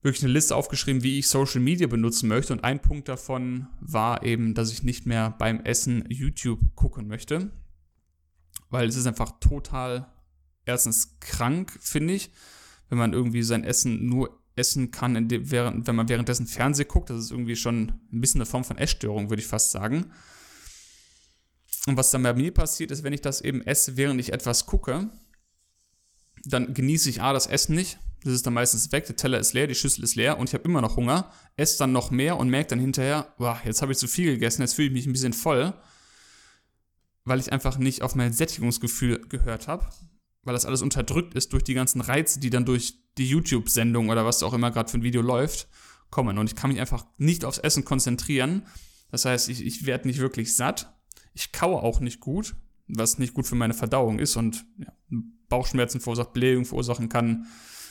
wirklich 0.06 0.22
eine 0.22 0.32
Liste 0.32 0.54
aufgeschrieben, 0.54 1.02
wie 1.02 1.18
ich 1.18 1.26
Social 1.26 1.60
Media 1.60 1.88
benutzen 1.88 2.28
möchte. 2.28 2.52
Und 2.52 2.62
ein 2.62 2.80
Punkt 2.80 3.08
davon 3.08 3.66
war 3.80 4.22
eben, 4.22 4.54
dass 4.54 4.70
ich 4.70 4.84
nicht 4.84 5.04
mehr 5.04 5.30
beim 5.30 5.60
Essen 5.64 6.04
YouTube 6.08 6.60
gucken 6.76 7.08
möchte. 7.08 7.50
Weil 8.70 8.88
es 8.88 8.96
ist 8.96 9.06
einfach 9.06 9.40
total 9.40 10.06
erstens 10.64 11.18
krank, 11.18 11.76
finde 11.80 12.14
ich, 12.14 12.30
wenn 12.88 12.98
man 12.98 13.12
irgendwie 13.12 13.42
sein 13.42 13.64
Essen 13.64 14.06
nur 14.06 14.40
essen 14.56 14.90
kann, 14.90 15.30
wenn 15.30 15.96
man 15.96 16.08
währenddessen 16.08 16.46
Fernsehen 16.46 16.88
guckt. 16.88 17.10
Das 17.10 17.18
ist 17.18 17.30
irgendwie 17.30 17.56
schon 17.56 17.92
ein 18.12 18.20
bisschen 18.20 18.40
eine 18.40 18.46
Form 18.46 18.64
von 18.64 18.78
Essstörung, 18.78 19.30
würde 19.30 19.42
ich 19.42 19.48
fast 19.48 19.70
sagen. 19.70 20.10
Und 21.86 21.96
was 21.96 22.10
dann 22.10 22.22
bei 22.22 22.34
mir 22.34 22.52
passiert 22.52 22.90
ist, 22.90 23.04
wenn 23.04 23.12
ich 23.12 23.20
das 23.20 23.40
eben 23.40 23.62
esse, 23.62 23.96
während 23.96 24.20
ich 24.20 24.32
etwas 24.32 24.66
gucke, 24.66 25.08
dann 26.44 26.74
genieße 26.74 27.10
ich 27.10 27.22
A, 27.22 27.32
das 27.32 27.46
Essen 27.46 27.76
nicht. 27.76 27.98
Das 28.24 28.32
ist 28.32 28.46
dann 28.46 28.54
meistens 28.54 28.90
weg, 28.90 29.06
der 29.06 29.14
Teller 29.14 29.38
ist 29.38 29.52
leer, 29.52 29.68
die 29.68 29.74
Schüssel 29.76 30.02
ist 30.02 30.16
leer 30.16 30.38
und 30.38 30.48
ich 30.48 30.54
habe 30.54 30.64
immer 30.64 30.80
noch 30.80 30.96
Hunger, 30.96 31.30
esse 31.56 31.78
dann 31.78 31.92
noch 31.92 32.10
mehr 32.10 32.38
und 32.38 32.48
merke 32.48 32.70
dann 32.70 32.80
hinterher, 32.80 33.32
boah, 33.38 33.60
jetzt 33.64 33.82
habe 33.82 33.92
ich 33.92 33.98
zu 33.98 34.08
viel 34.08 34.32
gegessen, 34.32 34.62
jetzt 34.62 34.74
fühle 34.74 34.88
ich 34.88 34.94
mich 34.94 35.06
ein 35.06 35.12
bisschen 35.12 35.32
voll, 35.32 35.74
weil 37.24 37.38
ich 37.38 37.52
einfach 37.52 37.78
nicht 37.78 38.02
auf 38.02 38.16
mein 38.16 38.32
Sättigungsgefühl 38.32 39.28
gehört 39.28 39.68
habe, 39.68 39.86
weil 40.42 40.54
das 40.54 40.64
alles 40.64 40.82
unterdrückt 40.82 41.34
ist 41.34 41.52
durch 41.52 41.62
die 41.62 41.74
ganzen 41.74 42.00
Reize, 42.00 42.40
die 42.40 42.50
dann 42.50 42.64
durch 42.64 42.94
die 43.18 43.28
YouTube-Sendung 43.28 44.08
oder 44.08 44.24
was 44.24 44.42
auch 44.42 44.52
immer 44.52 44.70
gerade 44.70 44.90
für 44.90 44.98
ein 44.98 45.02
Video 45.02 45.22
läuft, 45.22 45.68
kommen. 46.10 46.38
Und 46.38 46.46
ich 46.46 46.56
kann 46.56 46.70
mich 46.70 46.80
einfach 46.80 47.06
nicht 47.18 47.44
aufs 47.44 47.58
Essen 47.58 47.84
konzentrieren. 47.84 48.66
Das 49.10 49.24
heißt, 49.24 49.48
ich, 49.48 49.64
ich 49.64 49.86
werde 49.86 50.08
nicht 50.08 50.20
wirklich 50.20 50.54
satt. 50.54 50.92
Ich 51.34 51.52
kaue 51.52 51.82
auch 51.82 52.00
nicht 52.00 52.20
gut, 52.20 52.56
was 52.88 53.18
nicht 53.18 53.34
gut 53.34 53.46
für 53.46 53.54
meine 53.54 53.74
Verdauung 53.74 54.18
ist 54.18 54.36
und 54.36 54.64
ja, 54.78 54.92
Bauchschmerzen 55.48 56.00
verursacht, 56.00 56.32
Blähung 56.32 56.64
verursachen 56.64 57.08
kann. 57.08 57.46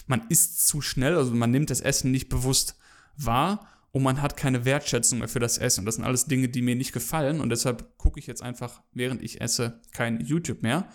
Man 0.07 0.25
isst 0.29 0.67
zu 0.67 0.81
schnell, 0.81 1.15
also 1.15 1.33
man 1.33 1.51
nimmt 1.51 1.69
das 1.69 1.81
Essen 1.81 2.11
nicht 2.11 2.29
bewusst 2.29 2.77
wahr 3.17 3.67
und 3.91 4.03
man 4.03 4.21
hat 4.21 4.35
keine 4.35 4.65
Wertschätzung 4.65 5.19
mehr 5.19 5.27
für 5.27 5.39
das 5.39 5.57
Essen. 5.57 5.81
Und 5.81 5.85
das 5.85 5.95
sind 5.95 6.03
alles 6.03 6.25
Dinge, 6.25 6.49
die 6.49 6.61
mir 6.61 6.75
nicht 6.75 6.91
gefallen 6.91 7.39
und 7.39 7.49
deshalb 7.49 7.97
gucke 7.97 8.19
ich 8.19 8.27
jetzt 8.27 8.43
einfach, 8.43 8.81
während 8.91 9.21
ich 9.21 9.41
esse, 9.41 9.79
kein 9.93 10.19
YouTube 10.19 10.61
mehr. 10.61 10.87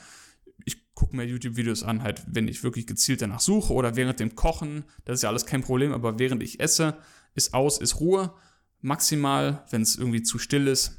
Gucke 1.01 1.17
mir 1.17 1.25
YouTube-Videos 1.25 1.83
an, 1.83 2.03
halt, 2.03 2.23
wenn 2.27 2.47
ich 2.47 2.63
wirklich 2.63 2.87
gezielt 2.87 3.23
danach 3.23 3.41
suche 3.41 3.73
oder 3.73 3.97
während 3.97 4.21
dem 4.21 4.35
Kochen. 4.35 4.85
Das 5.07 5.15
ist 5.15 5.23
ja 5.23 5.31
alles 5.31 5.47
kein 5.47 5.63
Problem, 5.63 5.95
aber 5.95 6.19
während 6.19 6.43
ich 6.43 6.61
esse, 6.61 6.99
ist 7.35 7.55
aus, 7.55 7.79
ist 7.79 8.01
Ruhe. 8.01 8.35
Maximal, 8.83 9.65
wenn 9.71 9.81
es 9.81 9.97
irgendwie 9.97 10.23
zu 10.23 10.39
still 10.39 10.67
ist, 10.67 10.99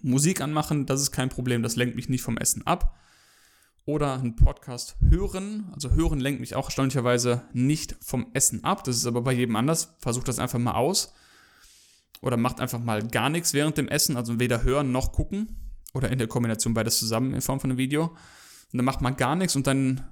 Musik 0.00 0.40
anmachen, 0.40 0.86
das 0.86 1.02
ist 1.02 1.12
kein 1.12 1.28
Problem, 1.28 1.62
das 1.62 1.76
lenkt 1.76 1.94
mich 1.94 2.08
nicht 2.08 2.22
vom 2.22 2.38
Essen 2.38 2.66
ab. 2.66 2.96
Oder 3.84 4.14
einen 4.14 4.34
Podcast 4.34 4.96
hören. 5.10 5.68
Also 5.74 5.90
hören 5.90 6.18
lenkt 6.18 6.40
mich 6.40 6.54
auch 6.54 6.68
erstaunlicherweise 6.68 7.42
nicht 7.52 7.94
vom 8.00 8.28
Essen 8.32 8.64
ab. 8.64 8.82
Das 8.84 8.96
ist 8.96 9.04
aber 9.04 9.20
bei 9.20 9.34
jedem 9.34 9.56
anders. 9.56 9.94
Versucht 9.98 10.28
das 10.28 10.38
einfach 10.38 10.58
mal 10.58 10.72
aus. 10.72 11.12
Oder 12.22 12.38
macht 12.38 12.60
einfach 12.60 12.78
mal 12.78 13.06
gar 13.06 13.28
nichts 13.28 13.52
während 13.52 13.76
dem 13.76 13.88
Essen. 13.88 14.16
Also 14.16 14.40
weder 14.40 14.62
hören 14.62 14.90
noch 14.90 15.12
gucken. 15.12 15.54
Oder 15.92 16.10
in 16.10 16.18
der 16.18 16.28
Kombination 16.28 16.72
beides 16.72 16.98
zusammen 16.98 17.34
in 17.34 17.42
Form 17.42 17.60
von 17.60 17.70
einem 17.70 17.78
Video. 17.78 18.16
Und 18.72 18.78
dann 18.78 18.84
macht 18.84 19.02
man 19.02 19.16
gar 19.16 19.36
nichts 19.36 19.54
und 19.54 19.66
dann 19.66 20.04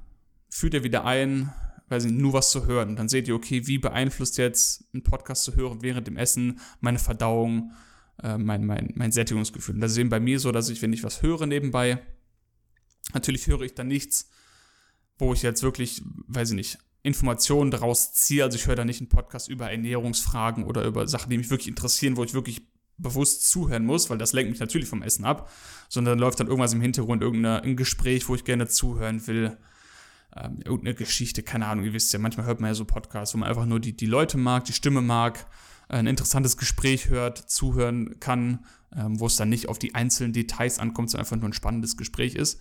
führt 0.50 0.74
ihr 0.74 0.84
wieder 0.84 1.04
ein, 1.04 1.52
weiß 1.88 2.04
nicht, 2.04 2.18
nur 2.18 2.34
was 2.34 2.50
zu 2.50 2.66
hören. 2.66 2.90
Und 2.90 2.96
dann 2.96 3.08
seht 3.08 3.26
ihr, 3.26 3.34
okay, 3.34 3.66
wie 3.66 3.78
beeinflusst 3.78 4.38
jetzt 4.38 4.84
ein 4.94 5.02
Podcast 5.02 5.44
zu 5.44 5.56
hören 5.56 5.82
während 5.82 6.06
dem 6.06 6.16
Essen 6.16 6.60
meine 6.80 6.98
Verdauung, 6.98 7.72
äh, 8.22 8.36
mein, 8.36 8.66
mein, 8.66 8.92
mein 8.94 9.12
Sättigungsgefühl. 9.12 9.76
Und 9.76 9.80
das 9.80 9.92
ist 9.92 9.98
eben 9.98 10.10
bei 10.10 10.20
mir 10.20 10.38
so, 10.38 10.52
dass 10.52 10.68
ich, 10.68 10.82
wenn 10.82 10.92
ich 10.92 11.02
was 11.02 11.22
höre 11.22 11.46
nebenbei, 11.46 12.02
natürlich 13.14 13.46
höre 13.46 13.62
ich 13.62 13.74
dann 13.74 13.88
nichts, 13.88 14.30
wo 15.18 15.32
ich 15.32 15.42
jetzt 15.42 15.62
wirklich, 15.62 16.02
weiß 16.26 16.50
ich 16.50 16.56
nicht, 16.56 16.78
Informationen 17.02 17.70
daraus 17.70 18.12
ziehe. 18.12 18.44
Also 18.44 18.56
ich 18.56 18.66
höre 18.66 18.76
da 18.76 18.84
nicht 18.84 19.00
einen 19.00 19.08
Podcast 19.08 19.48
über 19.48 19.70
Ernährungsfragen 19.70 20.64
oder 20.64 20.84
über 20.84 21.08
Sachen, 21.08 21.30
die 21.30 21.38
mich 21.38 21.50
wirklich 21.50 21.68
interessieren, 21.68 22.16
wo 22.16 22.24
ich 22.24 22.34
wirklich 22.34 22.62
bewusst 23.02 23.48
zuhören 23.48 23.84
muss, 23.84 24.10
weil 24.10 24.18
das 24.18 24.32
lenkt 24.32 24.50
mich 24.50 24.60
natürlich 24.60 24.88
vom 24.88 25.02
Essen 25.02 25.24
ab, 25.24 25.50
sondern 25.88 26.18
läuft 26.18 26.40
dann 26.40 26.46
irgendwas 26.46 26.72
im 26.72 26.80
Hintergrund, 26.80 27.22
irgendein 27.22 27.76
Gespräch, 27.76 28.28
wo 28.28 28.34
ich 28.34 28.44
gerne 28.44 28.68
zuhören 28.68 29.26
will, 29.26 29.56
ähm, 30.36 30.58
irgendeine 30.64 30.94
Geschichte, 30.94 31.42
keine 31.42 31.66
Ahnung, 31.66 31.84
ihr 31.84 31.92
wisst 31.92 32.12
ja, 32.12 32.18
manchmal 32.18 32.46
hört 32.46 32.60
man 32.60 32.68
ja 32.68 32.74
so 32.74 32.84
Podcasts, 32.84 33.34
wo 33.34 33.38
man 33.38 33.48
einfach 33.48 33.66
nur 33.66 33.80
die, 33.80 33.96
die 33.96 34.06
Leute 34.06 34.38
mag, 34.38 34.64
die 34.64 34.72
Stimme 34.72 35.00
mag, 35.00 35.46
ein 35.88 36.06
interessantes 36.06 36.56
Gespräch 36.56 37.08
hört, 37.08 37.38
zuhören 37.38 38.20
kann, 38.20 38.64
ähm, 38.94 39.18
wo 39.18 39.26
es 39.26 39.36
dann 39.36 39.48
nicht 39.48 39.68
auf 39.68 39.78
die 39.78 39.94
einzelnen 39.94 40.32
Details 40.32 40.78
ankommt, 40.78 41.10
sondern 41.10 41.24
einfach 41.24 41.36
nur 41.36 41.48
ein 41.48 41.52
spannendes 41.52 41.96
Gespräch 41.96 42.34
ist 42.34 42.60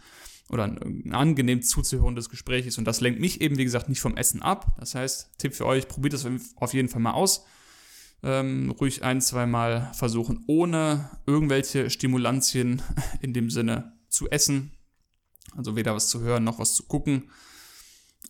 oder 0.49 0.63
ein, 0.63 1.03
ein 1.05 1.13
angenehm 1.13 1.61
zuzuhörendes 1.61 2.29
Gespräch 2.29 2.65
ist. 2.65 2.77
Und 2.77 2.85
das 2.85 3.01
lenkt 3.01 3.19
mich 3.19 3.41
eben, 3.41 3.57
wie 3.57 3.63
gesagt, 3.63 3.87
nicht 3.87 4.01
vom 4.01 4.17
Essen 4.17 4.41
ab. 4.41 4.75
Das 4.79 4.95
heißt, 4.95 5.37
Tipp 5.37 5.53
für 5.53 5.65
euch, 5.65 5.87
probiert 5.87 6.13
das 6.13 6.27
auf 6.55 6.73
jeden 6.73 6.89
Fall 6.89 7.01
mal 7.01 7.11
aus. 7.11 7.45
Ähm, 8.21 8.71
ruhig 8.71 9.03
ein, 9.03 9.21
zweimal 9.21 9.91
versuchen, 9.93 10.43
ohne 10.47 11.09
irgendwelche 11.25 11.89
Stimulantien 11.89 12.81
in 13.21 13.33
dem 13.33 13.49
Sinne 13.49 13.93
zu 14.09 14.29
essen. 14.29 14.71
Also 15.55 15.75
weder 15.75 15.95
was 15.95 16.09
zu 16.09 16.21
hören 16.21 16.43
noch 16.43 16.59
was 16.59 16.75
zu 16.75 16.83
gucken. 16.83 17.31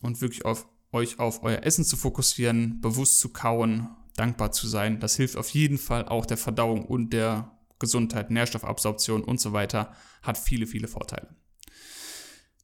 Und 0.01 0.21
wirklich 0.21 0.45
auf 0.45 0.67
euch 0.91 1.19
auf 1.19 1.43
euer 1.43 1.63
Essen 1.63 1.83
zu 1.83 1.97
fokussieren, 1.97 2.81
bewusst 2.81 3.19
zu 3.19 3.29
kauen 3.29 3.89
dankbar 4.15 4.51
zu 4.51 4.67
sein. 4.67 4.99
Das 4.99 5.15
hilft 5.15 5.37
auf 5.37 5.49
jeden 5.49 5.77
Fall 5.77 6.07
auch 6.07 6.25
der 6.25 6.37
Verdauung 6.37 6.85
und 6.85 7.11
der 7.11 7.57
Gesundheit, 7.79 8.29
Nährstoffabsorption 8.29 9.23
und 9.23 9.39
so 9.39 9.53
weiter. 9.53 9.93
Hat 10.21 10.37
viele, 10.37 10.67
viele 10.67 10.87
Vorteile. 10.87 11.35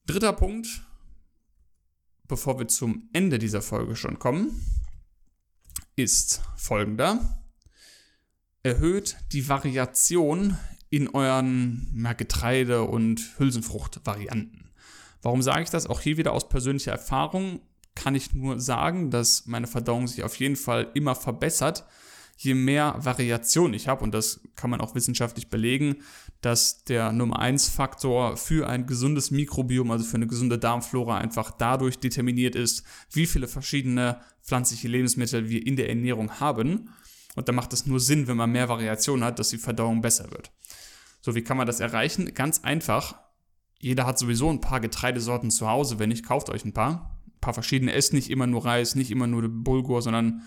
Dritter 0.05 0.33
Punkt, 0.33 0.67
bevor 2.27 2.59
wir 2.59 2.67
zum 2.67 3.09
Ende 3.13 3.39
dieser 3.39 3.61
Folge 3.61 3.95
schon 3.95 4.19
kommen, 4.19 4.61
ist 5.95 6.41
folgender. 6.55 7.39
Erhöht 8.63 9.17
die 9.31 9.47
Variation 9.47 10.57
in 10.89 11.09
euren 11.09 11.87
na, 11.93 12.13
Getreide- 12.13 12.83
und 12.83 13.21
Hülsenfruchtvarianten. 13.37 14.71
Warum 15.21 15.41
sage 15.41 15.63
ich 15.63 15.69
das? 15.69 15.87
Auch 15.87 16.01
hier 16.01 16.17
wieder 16.17 16.33
aus 16.33 16.49
persönlicher 16.49 16.91
Erfahrung 16.91 17.59
kann 17.95 18.15
ich 18.15 18.33
nur 18.33 18.59
sagen, 18.59 19.09
dass 19.09 19.45
meine 19.45 19.67
Verdauung 19.67 20.07
sich 20.07 20.23
auf 20.23 20.35
jeden 20.37 20.55
Fall 20.55 20.91
immer 20.93 21.15
verbessert, 21.15 21.85
je 22.37 22.53
mehr 22.53 22.95
Variation 22.97 23.73
ich 23.73 23.87
habe. 23.87 24.03
Und 24.03 24.13
das 24.13 24.41
kann 24.55 24.69
man 24.69 24.81
auch 24.81 24.95
wissenschaftlich 24.95 25.49
belegen, 25.49 25.97
dass 26.41 26.83
der 26.83 27.11
Nummer 27.11 27.39
1 27.39 27.69
Faktor 27.69 28.37
für 28.37 28.67
ein 28.67 28.85
gesundes 28.85 29.31
Mikrobiom, 29.31 29.89
also 29.91 30.05
für 30.05 30.17
eine 30.17 30.27
gesunde 30.27 30.59
Darmflora, 30.59 31.17
einfach 31.17 31.51
dadurch 31.51 31.99
determiniert 31.99 32.55
ist, 32.55 32.83
wie 33.11 33.25
viele 33.25 33.47
verschiedene 33.47 34.19
pflanzliche 34.43 34.87
Lebensmittel 34.87 35.49
wir 35.49 35.65
in 35.65 35.75
der 35.75 35.89
Ernährung 35.89 36.39
haben. 36.39 36.89
Und 37.35 37.49
da 37.49 37.51
macht 37.51 37.73
es 37.73 37.85
nur 37.85 37.99
Sinn, 37.99 38.27
wenn 38.27 38.37
man 38.37 38.51
mehr 38.51 38.69
Variation 38.69 39.23
hat, 39.23 39.39
dass 39.39 39.49
die 39.49 39.57
Verdauung 39.57 40.01
besser 40.01 40.31
wird. 40.31 40.51
So, 41.21 41.35
wie 41.35 41.43
kann 41.43 41.57
man 41.57 41.67
das 41.67 41.79
erreichen? 41.79 42.33
Ganz 42.33 42.63
einfach. 42.63 43.15
Jeder 43.79 44.05
hat 44.05 44.19
sowieso 44.19 44.49
ein 44.49 44.61
paar 44.61 44.79
Getreidesorten 44.79 45.51
zu 45.51 45.67
Hause. 45.67 45.99
Wenn 45.99 46.09
nicht, 46.09 46.25
kauft 46.25 46.49
euch 46.49 46.63
ein 46.63 46.73
paar 46.73 47.15
paar 47.45 47.53
verschiedene 47.53 47.93
Esst 47.93 48.11
nicht 48.11 48.31
immer 48.31 48.47
nur 48.47 48.65
Reis, 48.65 48.95
nicht 48.95 49.11
immer 49.11 49.27
nur 49.27 49.47
Bulgur, 49.47 50.01
sondern 50.01 50.41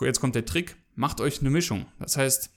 jetzt 0.00 0.20
kommt 0.20 0.34
der 0.34 0.44
Trick, 0.44 0.76
macht 0.94 1.20
euch 1.20 1.40
eine 1.40 1.50
Mischung. 1.50 1.86
Das 1.98 2.16
heißt, 2.16 2.50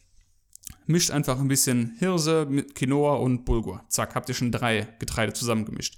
mischt 0.85 1.11
einfach 1.11 1.39
ein 1.39 1.47
bisschen 1.47 1.95
Hirse 1.99 2.45
mit 2.49 2.75
Quinoa 2.75 3.15
und 3.15 3.45
Bulgur. 3.45 3.83
Zack, 3.89 4.15
habt 4.15 4.29
ihr 4.29 4.35
schon 4.35 4.51
drei 4.51 4.87
Getreide 4.99 5.33
zusammengemischt. 5.33 5.97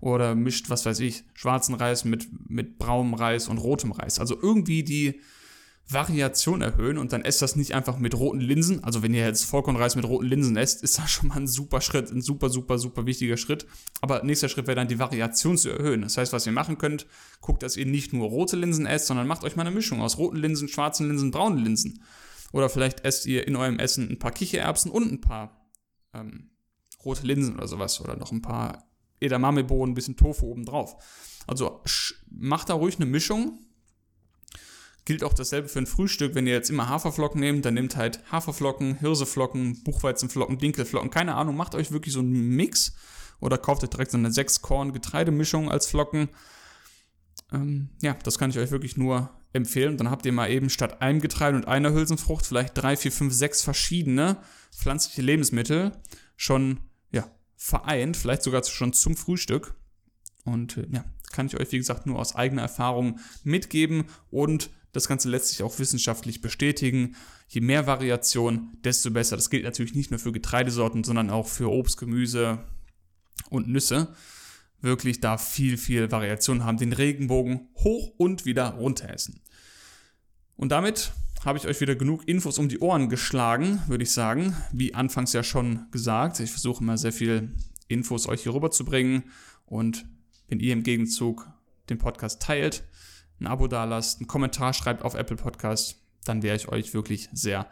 Oder 0.00 0.34
mischt, 0.34 0.68
was 0.68 0.84
weiß 0.84 1.00
ich, 1.00 1.24
schwarzen 1.34 1.74
Reis 1.74 2.04
mit, 2.04 2.26
mit 2.50 2.78
braunem 2.78 3.14
Reis 3.14 3.48
und 3.48 3.58
rotem 3.58 3.92
Reis. 3.92 4.18
Also 4.18 4.36
irgendwie 4.40 4.82
die 4.82 5.20
Variation 5.92 6.62
erhöhen 6.62 6.98
und 6.98 7.12
dann 7.12 7.24
esst 7.24 7.42
das 7.42 7.56
nicht 7.56 7.74
einfach 7.74 7.98
mit 7.98 8.14
roten 8.14 8.40
Linsen. 8.40 8.82
Also 8.84 9.02
wenn 9.02 9.14
ihr 9.14 9.24
jetzt 9.24 9.44
Vollkornreis 9.44 9.96
mit 9.96 10.04
roten 10.04 10.26
Linsen 10.26 10.56
esst, 10.56 10.82
ist 10.82 10.98
das 10.98 11.10
schon 11.10 11.28
mal 11.28 11.36
ein 11.36 11.46
super 11.46 11.80
Schritt, 11.80 12.10
ein 12.10 12.22
super, 12.22 12.48
super, 12.48 12.78
super 12.78 13.06
wichtiger 13.06 13.36
Schritt. 13.36 13.66
Aber 14.00 14.22
nächster 14.22 14.48
Schritt 14.48 14.66
wäre 14.66 14.76
dann 14.76 14.88
die 14.88 14.98
Variation 14.98 15.56
zu 15.56 15.70
erhöhen. 15.70 16.02
Das 16.02 16.16
heißt, 16.16 16.32
was 16.32 16.46
ihr 16.46 16.52
machen 16.52 16.78
könnt, 16.78 17.06
guckt, 17.40 17.62
dass 17.62 17.76
ihr 17.76 17.86
nicht 17.86 18.12
nur 18.12 18.28
rote 18.28 18.56
Linsen 18.56 18.86
esst, 18.86 19.06
sondern 19.06 19.26
macht 19.26 19.44
euch 19.44 19.56
mal 19.56 19.66
eine 19.66 19.74
Mischung 19.74 20.00
aus 20.00 20.18
roten 20.18 20.36
Linsen, 20.36 20.68
schwarzen 20.68 21.08
Linsen, 21.08 21.30
braunen 21.30 21.58
Linsen. 21.64 22.02
Oder 22.52 22.68
vielleicht 22.68 23.04
esst 23.04 23.26
ihr 23.26 23.46
in 23.46 23.56
eurem 23.56 23.78
Essen 23.78 24.10
ein 24.10 24.18
paar 24.18 24.32
Kichererbsen 24.32 24.90
und 24.90 25.12
ein 25.12 25.20
paar 25.20 25.70
ähm, 26.12 26.50
rote 27.04 27.26
Linsen 27.26 27.56
oder 27.56 27.68
sowas. 27.68 28.00
Oder 28.00 28.16
noch 28.16 28.32
ein 28.32 28.42
paar 28.42 28.86
Edamame-Bohnen, 29.20 29.92
ein 29.92 29.94
bisschen 29.94 30.16
Tofu 30.16 30.46
obendrauf. 30.46 30.96
Also 31.46 31.82
macht 32.30 32.68
da 32.68 32.74
ruhig 32.74 32.96
eine 32.96 33.06
Mischung 33.06 33.58
Gilt 35.04 35.24
auch 35.24 35.32
dasselbe 35.32 35.68
für 35.68 35.80
ein 35.80 35.86
Frühstück. 35.86 36.34
Wenn 36.34 36.46
ihr 36.46 36.52
jetzt 36.52 36.70
immer 36.70 36.88
Haferflocken 36.88 37.40
nehmt, 37.40 37.64
dann 37.64 37.74
nehmt 37.74 37.96
halt 37.96 38.20
Haferflocken, 38.30 38.98
Hirseflocken, 38.98 39.82
Buchweizenflocken, 39.82 40.58
Dinkelflocken, 40.58 41.10
keine 41.10 41.34
Ahnung, 41.34 41.56
macht 41.56 41.74
euch 41.74 41.90
wirklich 41.90 42.14
so 42.14 42.20
einen 42.20 42.50
Mix 42.50 42.94
oder 43.40 43.58
kauft 43.58 43.82
euch 43.82 43.90
direkt 43.90 44.12
so 44.12 44.18
eine 44.18 44.28
6-Korn-Getreidemischung 44.28 45.70
als 45.70 45.86
Flocken. 45.86 46.28
Ähm, 47.52 47.90
ja, 48.00 48.14
das 48.22 48.38
kann 48.38 48.50
ich 48.50 48.58
euch 48.58 48.70
wirklich 48.70 48.96
nur 48.96 49.30
empfehlen. 49.52 49.96
Dann 49.96 50.10
habt 50.10 50.24
ihr 50.24 50.32
mal 50.32 50.50
eben 50.50 50.70
statt 50.70 51.02
einem 51.02 51.20
Getreide 51.20 51.56
und 51.56 51.66
einer 51.66 51.92
Hülsenfrucht 51.92 52.46
vielleicht 52.46 52.76
drei, 52.76 52.96
vier, 52.96 53.12
fünf, 53.12 53.34
sechs 53.34 53.62
verschiedene 53.62 54.38
pflanzliche 54.72 55.22
Lebensmittel 55.22 55.92
schon 56.36 56.80
ja, 57.10 57.30
vereint, 57.56 58.16
vielleicht 58.16 58.42
sogar 58.42 58.64
schon 58.64 58.92
zum 58.92 59.16
Frühstück. 59.16 59.74
Und 60.44 60.76
äh, 60.76 60.86
ja, 60.90 61.04
kann 61.32 61.46
ich 61.46 61.58
euch, 61.58 61.72
wie 61.72 61.78
gesagt, 61.78 62.06
nur 62.06 62.18
aus 62.18 62.34
eigener 62.34 62.62
Erfahrung 62.62 63.18
mitgeben 63.44 64.04
und 64.30 64.70
das 64.92 65.08
Ganze 65.08 65.28
lässt 65.28 65.48
sich 65.48 65.62
auch 65.62 65.78
wissenschaftlich 65.78 66.40
bestätigen. 66.40 67.16
Je 67.48 67.62
mehr 67.62 67.86
Variation, 67.86 68.76
desto 68.84 69.10
besser. 69.10 69.36
Das 69.36 69.50
gilt 69.50 69.64
natürlich 69.64 69.94
nicht 69.94 70.10
nur 70.10 70.20
für 70.20 70.32
Getreidesorten, 70.32 71.02
sondern 71.02 71.30
auch 71.30 71.48
für 71.48 71.70
Obst, 71.70 71.96
Gemüse 71.96 72.64
und 73.48 73.68
Nüsse. 73.68 74.14
Wirklich 74.80 75.20
da 75.20 75.38
viel, 75.38 75.78
viel 75.78 76.10
Variation 76.10 76.64
haben. 76.64 76.76
Den 76.76 76.92
Regenbogen 76.92 77.68
hoch 77.78 78.12
und 78.18 78.44
wieder 78.44 78.70
runter 78.74 79.08
essen. 79.08 79.40
Und 80.56 80.70
damit 80.70 81.12
habe 81.44 81.58
ich 81.58 81.66
euch 81.66 81.80
wieder 81.80 81.96
genug 81.96 82.28
Infos 82.28 82.58
um 82.58 82.68
die 82.68 82.78
Ohren 82.78 83.08
geschlagen, 83.08 83.82
würde 83.86 84.04
ich 84.04 84.12
sagen. 84.12 84.54
Wie 84.72 84.94
anfangs 84.94 85.32
ja 85.32 85.42
schon 85.42 85.86
gesagt, 85.90 86.38
ich 86.40 86.50
versuche 86.50 86.84
immer 86.84 86.98
sehr 86.98 87.12
viel 87.12 87.54
Infos 87.88 88.28
euch 88.28 88.42
hier 88.42 88.54
rüber 88.54 88.70
zu 88.70 88.84
bringen 88.84 89.24
und 89.66 90.04
wenn 90.48 90.60
ihr 90.60 90.72
im 90.72 90.82
Gegenzug 90.82 91.48
den 91.88 91.98
Podcast 91.98 92.42
teilt, 92.42 92.84
ein 93.40 93.46
Abo 93.46 93.66
dalasst, 93.66 94.20
einen 94.20 94.26
Kommentar 94.26 94.72
schreibt 94.72 95.02
auf 95.02 95.14
Apple 95.14 95.36
Podcast, 95.36 95.96
dann 96.24 96.42
wäre 96.42 96.56
ich 96.56 96.68
euch 96.68 96.94
wirklich 96.94 97.28
sehr 97.32 97.68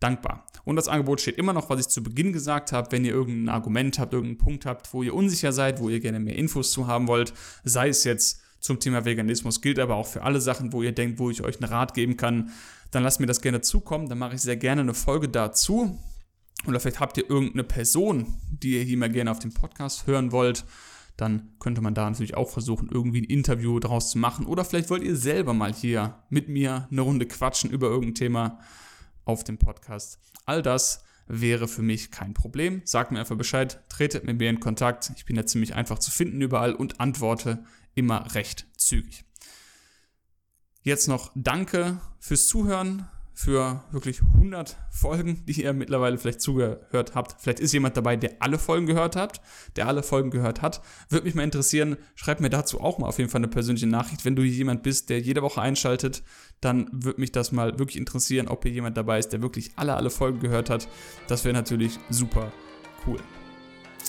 dankbar. 0.00 0.46
Und 0.64 0.76
das 0.76 0.88
Angebot 0.88 1.20
steht 1.20 1.38
immer 1.38 1.52
noch, 1.52 1.70
was 1.70 1.80
ich 1.80 1.88
zu 1.88 2.02
Beginn 2.02 2.32
gesagt 2.32 2.72
habe. 2.72 2.92
Wenn 2.92 3.04
ihr 3.04 3.12
irgendein 3.12 3.54
Argument 3.54 3.98
habt, 3.98 4.12
irgendeinen 4.12 4.38
Punkt 4.38 4.66
habt, 4.66 4.92
wo 4.92 5.02
ihr 5.02 5.14
unsicher 5.14 5.52
seid, 5.52 5.80
wo 5.80 5.88
ihr 5.88 6.00
gerne 6.00 6.20
mehr 6.20 6.36
Infos 6.36 6.72
zu 6.72 6.86
haben 6.86 7.08
wollt, 7.08 7.32
sei 7.64 7.88
es 7.88 8.04
jetzt 8.04 8.42
zum 8.60 8.80
Thema 8.80 9.04
Veganismus, 9.04 9.60
gilt 9.60 9.78
aber 9.78 9.96
auch 9.96 10.06
für 10.06 10.22
alle 10.22 10.40
Sachen, 10.40 10.72
wo 10.72 10.82
ihr 10.82 10.92
denkt, 10.92 11.18
wo 11.18 11.30
ich 11.30 11.42
euch 11.42 11.60
einen 11.60 11.70
Rat 11.70 11.94
geben 11.94 12.16
kann, 12.16 12.50
dann 12.90 13.02
lasst 13.02 13.20
mir 13.20 13.26
das 13.26 13.40
gerne 13.40 13.60
zukommen. 13.60 14.08
Dann 14.08 14.18
mache 14.18 14.36
ich 14.36 14.42
sehr 14.42 14.56
gerne 14.56 14.82
eine 14.82 14.94
Folge 14.94 15.28
dazu. 15.28 15.98
Oder 16.66 16.80
vielleicht 16.80 17.00
habt 17.00 17.18
ihr 17.18 17.28
irgendeine 17.28 17.64
Person, 17.64 18.38
die 18.50 18.78
ihr 18.78 18.82
hier 18.82 18.96
mal 18.96 19.10
gerne 19.10 19.30
auf 19.30 19.38
dem 19.38 19.52
Podcast 19.52 20.06
hören 20.06 20.32
wollt. 20.32 20.64
Dann 21.16 21.52
könnte 21.60 21.80
man 21.80 21.94
da 21.94 22.08
natürlich 22.08 22.36
auch 22.36 22.50
versuchen, 22.50 22.88
irgendwie 22.90 23.20
ein 23.20 23.30
Interview 23.30 23.78
draus 23.78 24.10
zu 24.10 24.18
machen. 24.18 24.46
Oder 24.46 24.64
vielleicht 24.64 24.90
wollt 24.90 25.04
ihr 25.04 25.16
selber 25.16 25.54
mal 25.54 25.72
hier 25.72 26.22
mit 26.28 26.48
mir 26.48 26.88
eine 26.90 27.00
Runde 27.02 27.26
quatschen 27.26 27.70
über 27.70 27.86
irgendein 27.88 28.16
Thema 28.16 28.58
auf 29.24 29.44
dem 29.44 29.58
Podcast. 29.58 30.18
All 30.44 30.62
das 30.62 31.04
wäre 31.26 31.68
für 31.68 31.82
mich 31.82 32.10
kein 32.10 32.34
Problem. 32.34 32.82
Sagt 32.84 33.12
mir 33.12 33.20
einfach 33.20 33.36
Bescheid, 33.36 33.82
tretet 33.88 34.24
mit 34.24 34.38
mir 34.38 34.50
in 34.50 34.60
Kontakt. 34.60 35.12
Ich 35.16 35.24
bin 35.24 35.36
ja 35.36 35.46
ziemlich 35.46 35.74
einfach 35.74 35.98
zu 35.98 36.10
finden 36.10 36.40
überall 36.40 36.74
und 36.74 37.00
antworte 37.00 37.64
immer 37.94 38.34
recht 38.34 38.66
zügig. 38.76 39.24
Jetzt 40.82 41.08
noch 41.08 41.32
Danke 41.34 42.00
fürs 42.18 42.46
Zuhören 42.46 43.08
für 43.34 43.82
wirklich 43.90 44.22
100 44.22 44.76
Folgen, 44.90 45.44
die 45.46 45.62
ihr 45.62 45.72
mittlerweile 45.72 46.16
vielleicht 46.18 46.40
zugehört 46.40 47.14
habt. 47.16 47.34
Vielleicht 47.40 47.58
ist 47.58 47.72
jemand 47.72 47.96
dabei, 47.96 48.14
der 48.14 48.36
alle 48.38 48.58
Folgen 48.58 48.86
gehört 48.86 49.16
hat, 49.16 49.40
der 49.74 49.88
alle 49.88 50.04
Folgen 50.04 50.30
gehört 50.30 50.62
hat. 50.62 50.80
Würde 51.08 51.26
mich 51.26 51.34
mal 51.34 51.42
interessieren, 51.42 51.96
schreibt 52.14 52.40
mir 52.40 52.48
dazu 52.48 52.80
auch 52.80 52.98
mal 52.98 53.08
auf 53.08 53.18
jeden 53.18 53.28
Fall 53.28 53.40
eine 53.40 53.48
persönliche 53.48 53.88
Nachricht. 53.88 54.24
Wenn 54.24 54.36
du 54.36 54.42
jemand 54.42 54.84
bist, 54.84 55.10
der 55.10 55.20
jede 55.20 55.42
Woche 55.42 55.60
einschaltet, 55.60 56.22
dann 56.60 56.88
würde 56.92 57.20
mich 57.20 57.32
das 57.32 57.50
mal 57.50 57.76
wirklich 57.78 57.98
interessieren, 57.98 58.46
ob 58.46 58.62
hier 58.62 58.72
jemand 58.72 58.96
dabei 58.96 59.18
ist, 59.18 59.30
der 59.30 59.42
wirklich 59.42 59.72
alle, 59.74 59.96
alle 59.96 60.10
Folgen 60.10 60.38
gehört 60.38 60.70
hat. 60.70 60.88
Das 61.26 61.44
wäre 61.44 61.54
natürlich 61.54 61.98
super 62.10 62.52
cool. 63.06 63.18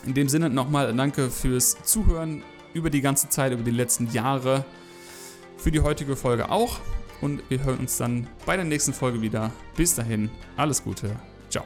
In 0.06 0.14
dem 0.14 0.30
Sinne 0.30 0.52
nochmal 0.52 0.96
danke 0.96 1.32
fürs 1.32 1.82
Zuhören 1.84 2.44
über 2.76 2.92
die 2.92 3.02
ganze 3.02 3.30
Zeit, 3.30 3.54
über 3.54 3.64
die 3.64 3.72
letzten 3.72 4.12
Jahre. 4.12 4.66
Für 5.58 5.72
die 5.72 5.80
heutige 5.80 6.16
Folge 6.16 6.52
auch 6.52 6.80
und 7.22 7.42
wir 7.50 7.64
hören 7.64 7.80
uns 7.80 7.98
dann 7.98 8.28
bei 8.46 8.56
der 8.56 8.66
nächsten 8.66 8.94
Folge 8.94 9.22
wieder. 9.22 9.52
Bis 9.76 9.96
dahin, 9.96 10.30
alles 10.58 10.84
Gute. 10.84 11.16
Ciao. 11.50 11.66